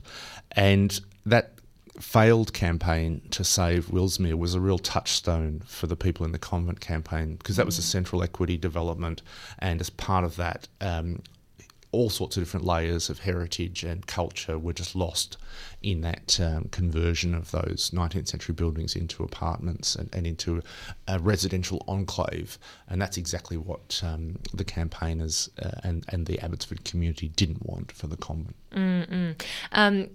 And 0.53 1.01
that 1.27 1.59
failed 1.99 2.53
campaign 2.53 3.23
to 3.31 3.43
save 3.43 3.87
Willsmere 3.87 4.35
was 4.35 4.55
a 4.55 4.61
real 4.61 4.79
touchstone 4.79 5.63
for 5.67 5.89
the 5.89 5.97
people 5.97 6.25
in 6.25 6.31
the 6.31 6.39
convent 6.39 6.79
campaign 6.79 7.35
because 7.37 7.57
that 7.57 7.67
was 7.67 7.79
a 7.79 7.83
mm. 7.83 7.87
central 7.87 8.23
equity 8.23 8.57
development. 8.57 9.21
And 9.59 9.81
as 9.81 9.91
part 9.91 10.25
of 10.25 10.37
that, 10.37 10.69
um, 10.81 11.23
all 11.93 12.11
sorts 12.11 12.37
of 12.37 12.43
different 12.43 12.67
layers 12.67 13.09
of 13.09 13.21
heritage 13.21 13.85
and 13.85 14.07
culture 14.07 14.59
were 14.59 14.73
just 14.73 14.95
lost 14.95 15.37
in 15.83 16.01
that 16.03 16.39
um, 16.41 16.65
conversion 16.71 17.35
of 17.35 17.51
those 17.51 17.91
19th 17.91 18.29
century 18.29 18.55
buildings 18.55 18.97
into 18.97 19.23
apartments 19.23 19.95
and, 19.95 20.09
and 20.13 20.27
into 20.27 20.63
a 21.09 21.19
residential 21.19 21.85
enclave. 21.87 22.59
And 22.89 23.01
that's 23.01 23.17
exactly 23.17 23.57
what 23.57 24.01
um, 24.05 24.39
the 24.53 24.65
campaigners 24.65 25.49
uh, 25.63 25.81
and, 25.85 26.05
and 26.09 26.27
the 26.27 26.41
Abbotsford 26.41 26.85
community 26.85 27.29
didn't 27.29 27.65
want 27.65 27.93
for 27.93 28.07
the 28.07 28.17
convent. 28.17 28.57
Um, 29.73 30.09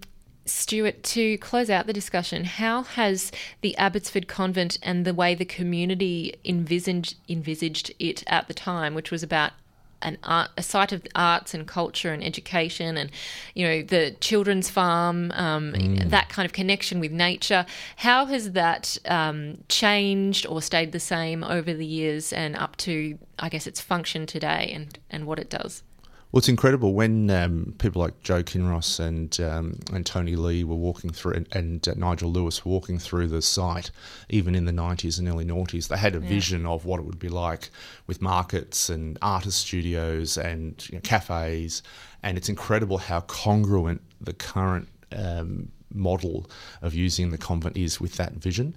Stuart, 0.46 1.04
to 1.04 1.38
close 1.38 1.70
out 1.70 1.88
the 1.88 1.94
discussion, 1.94 2.46
how 2.46 2.84
has 2.84 3.32
the 3.62 3.78
Abbotsford 3.78 4.28
Convent 4.28 4.78
and 4.82 5.06
the 5.06 5.14
way 5.14 5.36
the 5.36 5.46
community 5.46 6.34
envisaged, 6.44 7.16
envisaged 7.30 7.94
it 8.00 8.24
at 8.28 8.48
the 8.48 8.54
time, 8.54 8.96
which 8.96 9.12
was 9.12 9.22
about 9.22 9.54
an 10.02 10.18
art, 10.24 10.52
a 10.58 10.64
site 10.64 10.92
of 10.92 11.06
arts 11.16 11.54
and 11.54 11.68
culture 11.68 12.12
and 12.12 12.24
education, 12.24 12.98
and 12.98 13.12
you 13.54 13.68
know 13.68 13.82
the 13.82 14.12
children's 14.20 14.70
farm, 14.70 15.32
um, 15.36 15.74
mm. 15.74 16.10
that 16.10 16.30
kind 16.30 16.46
of 16.46 16.54
connection 16.54 17.00
with 17.00 17.12
nature. 17.12 17.66
How 17.98 18.26
has 18.26 18.52
that 18.52 18.98
um, 19.06 19.64
changed 19.70 20.46
or 20.48 20.62
stayed 20.62 20.92
the 20.92 21.00
same 21.00 21.44
over 21.44 21.74
the 21.74 21.86
years 21.86 22.34
and 22.34 22.56
up 22.56 22.78
to, 22.78 23.18
I 23.40 23.50
guess, 23.50 23.68
its 23.68 23.82
function 23.82 24.26
today 24.26 24.72
and 24.74 24.98
and 25.10 25.26
what 25.26 25.40
it 25.40 25.50
does? 25.50 25.84
Well, 26.32 26.40
it's 26.40 26.48
incredible 26.48 26.94
when 26.94 27.30
um, 27.30 27.76
people 27.78 28.02
like 28.02 28.24
Joe 28.24 28.42
Kinross 28.42 29.02
and 29.02 29.38
um, 29.42 29.80
and 29.92 30.06
Tony 30.06 30.38
Lee 30.38 30.64
were 30.64 30.76
walking 30.78 31.12
through, 31.12 31.34
and, 31.34 31.48
and 31.52 31.86
uh, 31.86 31.94
Nigel 31.98 32.32
Lewis 32.32 32.64
walking 32.64 33.00
through 33.00 33.28
the 33.28 33.42
site, 33.42 33.92
even 34.30 34.56
in 34.56 34.64
the 34.64 34.72
'90s 34.72 35.20
and 35.20 35.28
early 35.28 35.44
noughties. 35.44 35.90
They 35.90 35.98
had 35.98 36.16
a 36.16 36.22
yeah. 36.22 36.30
vision 36.30 36.66
of 36.66 36.86
what 36.86 37.02
it 37.02 37.06
would 37.06 37.20
be 37.20 37.28
like 37.28 37.70
with 38.08 38.22
markets 38.22 38.90
and 38.90 39.18
artist 39.22 39.60
studios 39.60 40.38
and 40.38 40.88
you 40.90 40.96
know, 40.96 41.02
cafes, 41.02 41.84
and 42.24 42.38
it's 42.38 42.48
incredible 42.48 42.98
how 42.98 43.20
congruent 43.22 44.02
the 44.22 44.34
current 44.34 44.88
um, 45.12 45.70
model 45.94 46.50
of 46.82 46.94
using 46.94 47.32
the 47.32 47.38
convent 47.38 47.76
is 47.76 48.00
with 48.00 48.16
that 48.16 48.34
vision. 48.34 48.74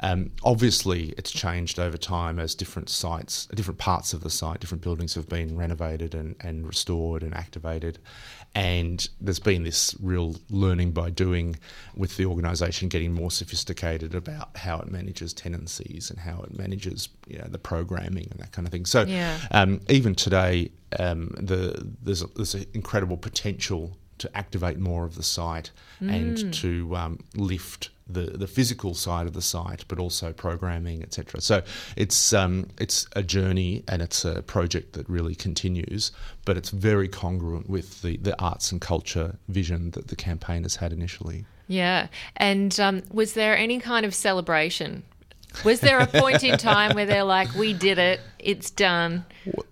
Um, 0.00 0.32
obviously, 0.42 1.14
it's 1.16 1.32
changed 1.32 1.78
over 1.78 1.96
time 1.96 2.38
as 2.38 2.54
different 2.54 2.90
sites, 2.90 3.46
different 3.46 3.78
parts 3.78 4.12
of 4.12 4.22
the 4.22 4.30
site, 4.30 4.60
different 4.60 4.82
buildings 4.82 5.14
have 5.14 5.28
been 5.28 5.56
renovated 5.56 6.14
and, 6.14 6.36
and 6.40 6.66
restored 6.66 7.22
and 7.22 7.34
activated. 7.34 7.98
And 8.54 9.08
there's 9.20 9.38
been 9.38 9.62
this 9.64 9.94
real 10.00 10.36
learning 10.50 10.92
by 10.92 11.10
doing 11.10 11.56
with 11.94 12.16
the 12.16 12.26
organisation 12.26 12.88
getting 12.88 13.12
more 13.12 13.30
sophisticated 13.30 14.14
about 14.14 14.56
how 14.56 14.78
it 14.80 14.90
manages 14.90 15.32
tenancies 15.32 16.10
and 16.10 16.18
how 16.18 16.42
it 16.42 16.56
manages 16.58 17.08
you 17.26 17.38
know, 17.38 17.46
the 17.48 17.58
programming 17.58 18.28
and 18.30 18.40
that 18.40 18.52
kind 18.52 18.66
of 18.66 18.72
thing. 18.72 18.86
So 18.86 19.02
yeah. 19.02 19.38
um, 19.50 19.80
even 19.88 20.14
today, 20.14 20.72
um, 20.98 21.34
the, 21.38 21.86
there's, 22.02 22.22
there's 22.34 22.54
an 22.54 22.66
incredible 22.74 23.16
potential 23.16 23.96
to 24.18 24.36
activate 24.36 24.78
more 24.78 25.04
of 25.04 25.14
the 25.14 25.22
site 25.22 25.70
mm. 26.00 26.10
and 26.10 26.54
to 26.54 26.96
um, 26.96 27.18
lift 27.34 27.90
the, 28.08 28.22
the 28.22 28.46
physical 28.46 28.94
side 28.94 29.26
of 29.26 29.32
the 29.32 29.42
site, 29.42 29.84
but 29.88 29.98
also 29.98 30.32
programming, 30.32 31.02
etc. 31.02 31.40
So 31.40 31.62
it's 31.96 32.32
um, 32.32 32.68
it's 32.78 33.06
a 33.14 33.22
journey 33.22 33.84
and 33.88 34.02
it's 34.02 34.24
a 34.24 34.42
project 34.42 34.92
that 34.92 35.08
really 35.08 35.34
continues, 35.34 36.12
but 36.44 36.56
it's 36.56 36.70
very 36.70 37.08
congruent 37.08 37.68
with 37.68 38.02
the, 38.02 38.16
the 38.18 38.40
arts 38.40 38.70
and 38.72 38.80
culture 38.80 39.36
vision 39.48 39.90
that 39.92 40.08
the 40.08 40.16
campaign 40.16 40.62
has 40.62 40.76
had 40.76 40.92
initially. 40.92 41.44
Yeah, 41.68 42.06
and 42.36 42.78
um, 42.78 43.02
was 43.10 43.32
there 43.34 43.56
any 43.56 43.80
kind 43.80 44.06
of 44.06 44.14
celebration 44.14 45.02
was 45.64 45.80
there 45.80 45.98
a 45.98 46.06
point 46.06 46.44
in 46.44 46.58
time 46.58 46.94
where 46.94 47.06
they're 47.06 47.24
like, 47.24 47.54
"We 47.54 47.72
did 47.72 47.98
it, 47.98 48.20
it's 48.38 48.70
done"? 48.70 49.24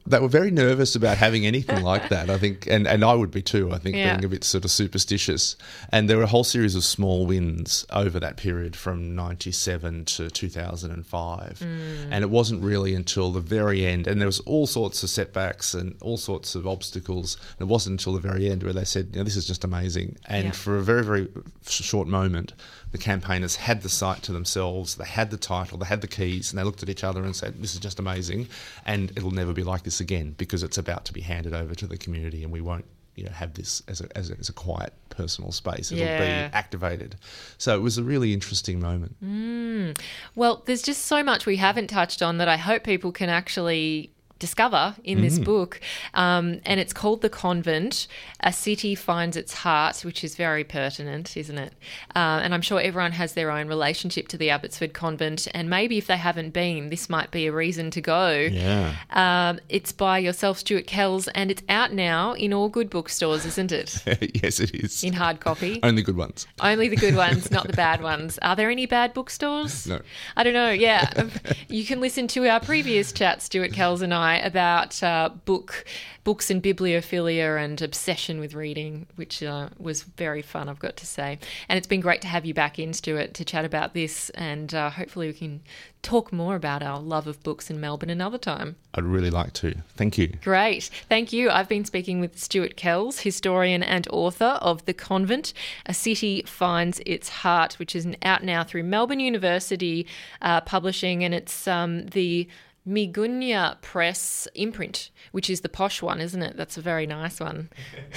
They 0.06 0.18
were 0.18 0.28
very 0.28 0.50
nervous 0.50 0.94
about 0.94 1.16
having 1.16 1.46
anything 1.46 1.82
like 1.82 2.08
that. 2.10 2.30
I 2.30 2.38
think, 2.38 2.66
and, 2.66 2.86
and 2.86 3.04
I 3.04 3.14
would 3.14 3.30
be 3.30 3.42
too. 3.42 3.72
I 3.72 3.78
think 3.78 3.96
yeah. 3.96 4.14
being 4.14 4.24
a 4.24 4.28
bit 4.28 4.44
sort 4.44 4.64
of 4.64 4.70
superstitious. 4.70 5.56
And 5.90 6.08
there 6.08 6.16
were 6.16 6.24
a 6.24 6.28
whole 6.28 6.44
series 6.44 6.74
of 6.74 6.84
small 6.84 7.26
wins 7.26 7.86
over 7.90 8.20
that 8.20 8.36
period 8.36 8.76
from 8.76 9.14
'97 9.14 10.04
to 10.06 10.30
2005. 10.30 11.58
Mm. 11.58 12.08
And 12.10 12.22
it 12.22 12.30
wasn't 12.30 12.62
really 12.62 12.94
until 12.94 13.30
the 13.32 13.40
very 13.40 13.86
end, 13.86 14.06
and 14.06 14.20
there 14.20 14.28
was 14.28 14.40
all 14.40 14.66
sorts 14.66 15.02
of 15.02 15.10
setbacks 15.10 15.74
and 15.74 15.96
all 16.00 16.16
sorts 16.16 16.54
of 16.54 16.66
obstacles. 16.66 17.36
And 17.58 17.68
it 17.68 17.72
wasn't 17.72 18.00
until 18.00 18.12
the 18.12 18.28
very 18.28 18.50
end 18.50 18.62
where 18.62 18.72
they 18.72 18.84
said, 18.84 19.10
you 19.12 19.18
know, 19.18 19.24
"This 19.24 19.36
is 19.36 19.46
just 19.46 19.64
amazing." 19.64 20.16
And 20.26 20.46
yeah. 20.46 20.50
for 20.52 20.76
a 20.76 20.82
very 20.82 21.02
very 21.02 21.28
short 21.66 22.08
moment, 22.08 22.52
the 22.94 22.98
campaigners 22.98 23.56
had 23.56 23.82
the 23.82 23.88
site 23.88 24.22
to 24.22 24.30
themselves, 24.30 24.94
they 24.94 25.04
had 25.04 25.32
the 25.32 25.36
title, 25.36 25.76
they 25.76 25.84
had 25.84 26.00
the 26.00 26.06
keys, 26.06 26.52
and 26.52 26.58
they 26.60 26.62
looked 26.62 26.80
at 26.80 26.88
each 26.88 27.02
other 27.02 27.24
and 27.24 27.34
said, 27.34 27.60
This 27.60 27.74
is 27.74 27.80
just 27.80 27.98
amazing, 27.98 28.46
and 28.86 29.10
it'll 29.16 29.32
never 29.32 29.52
be 29.52 29.64
like 29.64 29.82
this 29.82 29.98
again 29.98 30.32
because 30.38 30.62
it's 30.62 30.78
about 30.78 31.04
to 31.06 31.12
be 31.12 31.20
handed 31.20 31.54
over 31.54 31.74
to 31.74 31.88
the 31.88 31.98
community 31.98 32.44
and 32.44 32.52
we 32.52 32.60
won't. 32.60 32.84
You 33.16 33.26
know, 33.26 33.30
have 33.30 33.54
this 33.54 33.80
as 33.86 34.00
a, 34.00 34.08
as 34.18 34.30
a, 34.30 34.38
as 34.40 34.48
a 34.48 34.52
quiet 34.52 34.92
personal 35.08 35.52
space. 35.52 35.92
It'll 35.92 36.04
yeah. 36.04 36.48
be 36.48 36.52
activated. 36.52 37.14
So 37.58 37.76
it 37.76 37.80
was 37.80 37.96
a 37.96 38.02
really 38.02 38.32
interesting 38.32 38.80
moment. 38.80 39.14
Mm. 39.24 39.96
Well, 40.34 40.64
there's 40.66 40.82
just 40.82 41.04
so 41.04 41.22
much 41.22 41.46
we 41.46 41.54
haven't 41.54 41.86
touched 41.86 42.22
on 42.22 42.38
that 42.38 42.48
I 42.48 42.56
hope 42.56 42.82
people 42.82 43.12
can 43.12 43.28
actually 43.28 44.10
discover 44.38 44.94
in 45.04 45.22
this 45.22 45.38
mm. 45.38 45.44
book. 45.44 45.80
Um, 46.12 46.60
and 46.66 46.80
it's 46.80 46.92
called 46.92 47.22
The 47.22 47.30
Convent 47.30 48.06
A 48.40 48.52
City 48.52 48.94
Finds 48.94 49.36
Its 49.36 49.54
Heart, 49.54 50.04
which 50.04 50.24
is 50.24 50.36
very 50.36 50.64
pertinent, 50.64 51.36
isn't 51.36 51.56
it? 51.56 51.72
Uh, 52.14 52.40
and 52.42 52.52
I'm 52.52 52.62
sure 52.62 52.80
everyone 52.80 53.12
has 53.12 53.34
their 53.34 53.50
own 53.50 53.68
relationship 53.68 54.28
to 54.28 54.36
the 54.36 54.50
Abbotsford 54.50 54.92
Convent. 54.92 55.48
And 55.54 55.70
maybe 55.70 55.98
if 55.98 56.06
they 56.06 56.16
haven't 56.16 56.52
been, 56.52 56.90
this 56.90 57.08
might 57.08 57.30
be 57.30 57.46
a 57.46 57.52
reason 57.52 57.90
to 57.92 58.00
go. 58.00 58.32
Yeah. 58.32 58.96
Um, 59.10 59.60
it's 59.68 59.92
by 59.92 60.18
yourself, 60.18 60.58
Stuart 60.58 60.86
Kells, 60.86 61.28
and 61.28 61.50
it's 61.50 61.62
out 61.68 61.92
now 61.92 62.32
in 62.32 62.52
all 62.52 62.68
good 62.68 62.90
bookstores, 62.90 63.46
isn't 63.46 63.72
it? 63.72 64.02
yes, 64.42 64.60
it 64.60 64.74
is. 64.74 65.04
In 65.04 65.12
hard 65.12 65.40
copy. 65.40 65.80
Only 65.82 66.02
good 66.02 66.16
ones. 66.16 66.46
Only 66.60 66.88
the 66.88 66.96
good 66.96 67.14
ones, 67.14 67.50
not 67.50 67.66
the 67.66 67.72
bad 67.84 68.02
ones. 68.02 68.38
Are 68.42 68.56
there 68.56 68.70
any 68.70 68.86
bad 68.86 69.14
bookstores? 69.14 69.86
No. 69.86 70.00
I 70.36 70.42
don't 70.42 70.54
know. 70.54 70.70
Yeah. 70.70 71.28
you 71.68 71.84
can 71.84 72.00
listen 72.00 72.26
to 72.28 72.48
our 72.48 72.60
previous 72.60 73.12
chat, 73.12 73.40
Stuart 73.40 73.72
Kells 73.72 74.02
and 74.02 74.12
I 74.12 74.23
I 74.24 74.36
about 74.38 75.02
uh, 75.02 75.30
book 75.44 75.84
books 76.24 76.50
and 76.50 76.62
bibliophilia 76.62 77.62
and 77.62 77.80
obsession 77.82 78.40
with 78.40 78.54
reading, 78.54 79.06
which 79.16 79.42
uh, 79.42 79.68
was 79.78 80.02
very 80.02 80.40
fun, 80.40 80.70
I've 80.70 80.78
got 80.78 80.96
to 80.96 81.06
say. 81.06 81.38
And 81.68 81.76
it's 81.76 81.86
been 81.86 82.00
great 82.00 82.22
to 82.22 82.28
have 82.28 82.46
you 82.46 82.54
back 82.54 82.78
in, 82.78 82.94
Stuart, 82.94 83.34
to 83.34 83.44
chat 83.44 83.64
about 83.66 83.92
this, 83.92 84.30
and 84.30 84.74
uh, 84.74 84.88
hopefully 84.90 85.26
we 85.26 85.34
can 85.34 85.60
talk 86.00 86.32
more 86.32 86.54
about 86.54 86.82
our 86.82 86.98
love 86.98 87.26
of 87.26 87.42
books 87.42 87.70
in 87.70 87.80
Melbourne 87.80 88.10
another 88.10 88.38
time. 88.38 88.76
I'd 88.94 89.04
really 89.04 89.30
like 89.30 89.52
to. 89.54 89.74
Thank 89.96 90.16
you. 90.16 90.28
Great. 90.42 90.90
Thank 91.08 91.32
you. 91.32 91.50
I've 91.50 91.68
been 91.68 91.84
speaking 91.84 92.20
with 92.20 92.38
Stuart 92.38 92.76
Kells, 92.76 93.20
historian 93.20 93.82
and 93.82 94.08
author 94.08 94.58
of 94.62 94.84
The 94.86 94.94
Convent 94.94 95.52
A 95.86 95.94
City 95.94 96.42
Finds 96.46 97.00
Its 97.04 97.28
Heart, 97.28 97.78
which 97.78 97.94
is 97.94 98.06
out 98.22 98.44
now 98.44 98.64
through 98.64 98.84
Melbourne 98.84 99.20
University 99.20 100.06
uh, 100.40 100.60
Publishing, 100.62 101.24
and 101.24 101.34
it's 101.34 101.68
um, 101.68 102.06
the 102.08 102.48
Miegunyah 102.86 103.80
Press 103.80 104.46
imprint, 104.54 105.10
which 105.32 105.48
is 105.48 105.62
the 105.62 105.68
posh 105.68 106.02
one, 106.02 106.20
isn't 106.20 106.42
it? 106.42 106.56
That's 106.56 106.76
a 106.76 106.82
very 106.82 107.06
nice 107.06 107.40
one. 107.40 107.70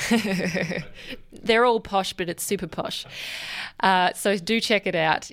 They're 1.31 1.65
all 1.65 1.79
posh, 1.79 2.13
but 2.13 2.27
it's 2.27 2.43
super 2.43 2.67
posh. 2.67 3.05
Uh, 3.79 4.11
so 4.13 4.37
do 4.37 4.59
check 4.59 4.85
it 4.85 4.95
out. 4.95 5.29